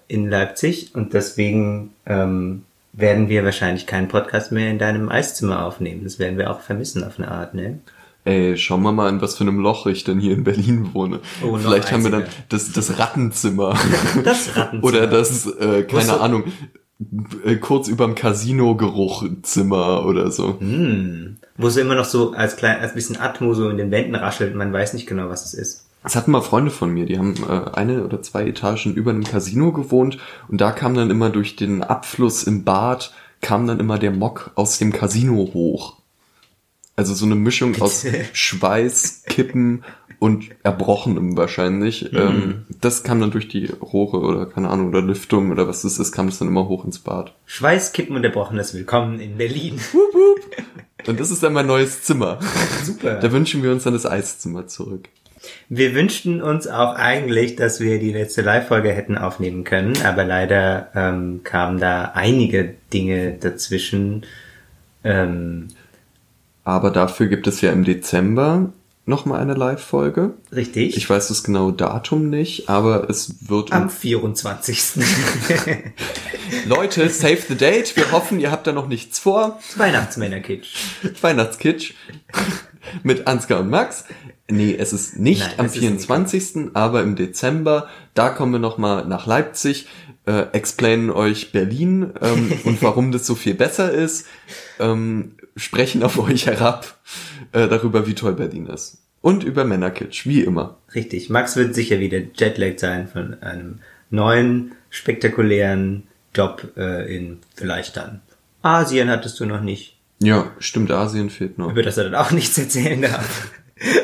in 0.07 0.29
Leipzig. 0.29 0.95
Und 0.95 1.13
deswegen 1.13 1.91
ähm, 2.05 2.63
werden 2.93 3.29
wir 3.29 3.45
wahrscheinlich 3.45 3.85
keinen 3.85 4.07
Podcast 4.07 4.51
mehr 4.51 4.71
in 4.71 4.79
deinem 4.79 5.09
Eiszimmer 5.09 5.65
aufnehmen. 5.65 6.03
Das 6.03 6.17
werden 6.19 6.37
wir 6.39 6.49
auch 6.49 6.61
vermissen 6.61 7.03
auf 7.03 7.19
eine 7.19 7.29
Art, 7.29 7.53
ne? 7.53 7.79
Ey, 8.25 8.57
schauen 8.57 8.81
wir 8.81 8.91
mal, 8.91 9.07
in 9.07 9.21
was 9.21 9.35
für 9.37 9.43
einem 9.45 9.59
Loch 9.59 9.85
ich 9.85 10.03
denn 10.03 10.19
hier 10.19 10.33
in 10.33 10.43
Berlin 10.43 10.89
wohne. 10.93 11.21
Oh, 11.45 11.55
Vielleicht 11.57 11.91
haben 11.93 12.03
wir 12.03 12.11
dann 12.11 12.25
das, 12.49 12.73
das 12.73 12.99
Rattenzimmer. 12.99 13.77
Das 14.25 14.57
Rattenzimmer. 14.57 14.83
Oder 14.83 15.07
das, 15.07 15.45
äh, 15.45 15.83
keine 15.83 16.01
Wusste- 16.01 16.19
Ahnung, 16.19 16.43
äh, 17.45 17.55
kurz 17.55 17.87
überm 17.87 18.15
Casino-Geruchzimmer 18.15 20.05
oder 20.05 20.31
so. 20.31 20.59
Hm. 20.59 21.37
Wo 21.57 21.69
so 21.69 21.79
immer 21.79 21.95
noch 21.95 22.05
so 22.05 22.33
als 22.33 22.55
klein, 22.55 22.79
als 22.79 22.93
bisschen 22.93 23.17
Atmo 23.19 23.53
so 23.53 23.69
in 23.69 23.77
den 23.77 23.91
Wänden 23.91 24.15
raschelt 24.15 24.55
man 24.55 24.71
weiß 24.71 24.93
nicht 24.93 25.07
genau, 25.07 25.29
was 25.29 25.45
es 25.45 25.53
ist. 25.53 25.87
Das 26.03 26.15
hatten 26.15 26.31
mal 26.31 26.41
Freunde 26.41 26.71
von 26.71 26.91
mir, 26.93 27.05
die 27.05 27.17
haben 27.17 27.35
äh, 27.49 27.71
eine 27.75 28.03
oder 28.03 28.21
zwei 28.21 28.47
Etagen 28.47 28.93
über 28.93 29.11
einem 29.11 29.23
Casino 29.23 29.71
gewohnt 29.71 30.19
und 30.47 30.61
da 30.61 30.71
kam 30.71 30.93
dann 30.93 31.09
immer 31.09 31.29
durch 31.29 31.55
den 31.55 31.83
Abfluss 31.83 32.43
im 32.43 32.63
Bad, 32.63 33.13
kam 33.41 33.67
dann 33.67 33.79
immer 33.79 33.97
der 33.97 34.11
Mock 34.11 34.51
aus 34.55 34.77
dem 34.77 34.93
Casino 34.93 35.49
hoch. 35.53 35.97
Also 36.95 37.13
so 37.13 37.25
eine 37.25 37.35
Mischung 37.35 37.79
aus 37.81 38.05
Schweiß, 38.33 39.23
Kippen 39.27 39.83
und 40.19 40.49
Erbrochenem 40.63 41.37
wahrscheinlich. 41.37 42.11
Ähm, 42.13 42.65
das 42.81 43.03
kam 43.03 43.19
dann 43.19 43.31
durch 43.31 43.47
die 43.47 43.65
Rohre 43.67 44.19
oder 44.19 44.45
keine 44.45 44.69
Ahnung, 44.69 44.89
oder 44.89 45.01
Lüftung 45.01 45.51
oder 45.51 45.67
was 45.67 45.81
das 45.81 45.99
ist, 45.99 46.11
kam 46.11 46.27
das 46.27 46.39
dann 46.39 46.47
immer 46.47 46.67
hoch 46.67 46.85
ins 46.85 46.99
Bad. 46.99 47.33
Schweißkippen 47.45 48.15
und 48.15 48.23
erbrochenes 48.23 48.73
Willkommen 48.73 49.19
in 49.19 49.37
Berlin. 49.37 49.79
Und 51.05 51.19
das 51.19 51.31
ist 51.31 51.43
dann 51.43 51.53
mein 51.53 51.67
neues 51.67 52.01
Zimmer. 52.03 52.39
Super. 52.83 53.15
Da 53.15 53.31
wünschen 53.31 53.63
wir 53.63 53.71
uns 53.71 53.83
dann 53.83 53.93
das 53.93 54.05
Eiszimmer 54.05 54.67
zurück. 54.67 55.09
Wir 55.69 55.93
wünschten 55.93 56.41
uns 56.41 56.67
auch 56.67 56.95
eigentlich, 56.95 57.55
dass 57.55 57.79
wir 57.79 57.99
die 57.99 58.11
letzte 58.11 58.41
Live-Folge 58.41 58.91
hätten 58.91 59.17
aufnehmen 59.17 59.63
können, 59.63 59.93
aber 60.03 60.25
leider 60.25 60.89
ähm, 60.95 61.41
kamen 61.43 61.79
da 61.79 62.11
einige 62.15 62.73
Dinge 62.91 63.33
dazwischen. 63.39 64.25
Ähm, 65.03 65.67
Aber 66.63 66.89
dafür 66.89 67.27
gibt 67.27 67.47
es 67.47 67.61
ja 67.61 67.71
im 67.71 67.83
Dezember 67.83 68.73
nochmal 69.07 69.39
eine 69.41 69.53
Live-Folge. 69.53 70.33
richtig? 70.51 70.95
Ich 70.97 71.09
weiß 71.09 71.29
das 71.29 71.43
genaue 71.43 71.73
Datum 71.73 72.29
nicht, 72.29 72.69
aber 72.69 73.09
es 73.09 73.49
wird. 73.49 73.71
Am 73.71 73.89
24. 73.89 74.83
Leute, 76.65 77.09
save 77.09 77.39
the 77.47 77.55
date. 77.55 77.95
Wir 77.95 78.11
hoffen, 78.11 78.39
ihr 78.39 78.51
habt 78.51 78.67
da 78.67 78.73
noch 78.73 78.87
nichts 78.87 79.17
vor. 79.17 79.59
Weihnachtsmännerkitsch. 79.75 80.75
Weihnachtskitsch 81.21 81.93
mit 83.03 83.27
Ansgar 83.27 83.61
und 83.61 83.69
Max. 83.69 84.05
Nee, 84.49 84.75
es 84.77 84.93
ist 84.93 85.17
nicht 85.17 85.41
Nein, 85.41 85.53
am 85.57 85.65
es 85.65 85.75
ist 85.75 85.81
nicht. 85.81 86.05
24., 86.05 86.69
aber 86.73 87.01
im 87.01 87.15
Dezember. 87.15 87.87
Da 88.13 88.29
kommen 88.29 88.53
wir 88.53 88.59
nochmal 88.59 89.05
nach 89.05 89.25
Leipzig, 89.25 89.87
äh, 90.25 90.47
explainen 90.53 91.09
euch 91.09 91.51
Berlin 91.51 92.13
ähm, 92.21 92.51
und 92.63 92.81
warum 92.81 93.11
das 93.11 93.25
so 93.25 93.35
viel 93.35 93.55
besser 93.55 93.91
ist, 93.91 94.25
ähm, 94.79 95.35
sprechen 95.57 96.03
auf 96.03 96.17
euch 96.17 96.47
herab 96.47 96.97
äh, 97.51 97.67
darüber, 97.67 98.07
wie 98.07 98.15
toll 98.15 98.33
Berlin 98.33 98.67
ist. 98.67 98.99
Und 99.21 99.43
über 99.43 99.65
Männerkitsch, 99.65 100.25
wie 100.25 100.41
immer. 100.41 100.77
Richtig. 100.95 101.29
Max 101.29 101.55
wird 101.55 101.75
sicher 101.75 101.99
wieder 101.99 102.19
jetlagged 102.19 102.79
sein 102.79 103.07
von 103.07 103.41
einem 103.41 103.79
neuen, 104.09 104.75
spektakulären 104.89 106.03
Job 106.33 106.71
äh, 106.77 107.13
in 107.13 107.39
vielleicht 107.55 107.97
dann 107.97 108.21
Asien 108.61 109.09
hattest 109.09 109.39
du 109.39 109.45
noch 109.45 109.61
nicht. 109.61 109.97
Ja, 110.19 110.51
stimmt, 110.59 110.91
Asien 110.91 111.29
fehlt 111.29 111.57
noch. 111.57 111.71
über 111.71 111.83
das 111.83 111.97
er 111.97 112.05
dann 112.05 112.15
auch 112.15 112.31
nichts 112.31 112.57
erzählen 112.57 113.01
darf. 113.01 113.51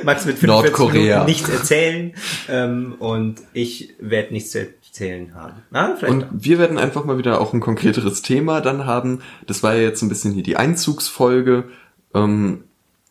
Max 0.03 0.25
wird 0.27 0.37
45 0.37 0.47
Nordkorea. 0.47 1.01
Minuten 1.01 1.25
nichts 1.25 1.49
erzählen 1.49 2.13
ähm, 2.47 2.95
und 2.99 3.41
ich 3.53 3.95
werde 3.99 4.33
nichts 4.33 4.51
zu 4.93 5.03
erzählen 5.03 5.33
haben. 5.33 5.63
Ah, 5.71 5.95
vielleicht 5.97 6.13
Und 6.13 6.27
wir 6.31 6.59
werden 6.59 6.77
einfach 6.77 7.03
mal 7.03 7.17
wieder 7.17 7.41
auch 7.41 7.53
ein 7.53 7.59
konkreteres 7.59 8.21
Thema 8.21 8.61
dann 8.61 8.85
haben. 8.85 9.21
Das 9.47 9.63
war 9.63 9.73
ja 9.73 9.81
jetzt 9.81 10.03
ein 10.03 10.09
bisschen 10.09 10.33
hier 10.33 10.43
die 10.43 10.55
Einzugsfolge. 10.55 11.65
Ähm, 12.13 12.65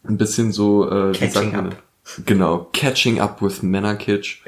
ein 0.05 0.17
bisschen 0.17 0.53
so, 0.53 0.89
äh, 0.89 1.13
wie 1.13 1.19
Catching 1.19 1.31
sagt 1.31 1.53
man? 1.53 1.67
up. 1.69 1.83
Genau, 2.25 2.69
Catching 2.73 3.21
up 3.21 3.43
with 3.43 3.63
Männerkitsch. 3.63 4.43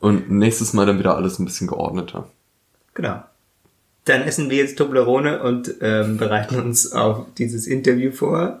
Und 0.00 0.30
nächstes 0.30 0.72
Mal 0.72 0.86
dann 0.86 0.98
wieder 0.98 1.16
alles 1.16 1.38
ein 1.38 1.44
bisschen 1.44 1.68
geordneter. 1.68 2.28
genau. 2.94 3.22
Dann 4.04 4.22
essen 4.22 4.50
wir 4.50 4.56
jetzt 4.56 4.78
Toblerone 4.78 5.40
und 5.44 5.76
ähm, 5.80 6.16
bereiten 6.16 6.58
uns 6.58 6.90
auf 6.90 7.26
dieses 7.38 7.68
Interview 7.68 8.10
vor. 8.10 8.58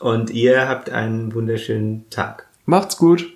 Und 0.00 0.30
ihr 0.30 0.68
habt 0.68 0.90
einen 0.90 1.32
wunderschönen 1.32 2.10
Tag. 2.10 2.48
Macht's 2.66 2.96
gut! 2.96 3.32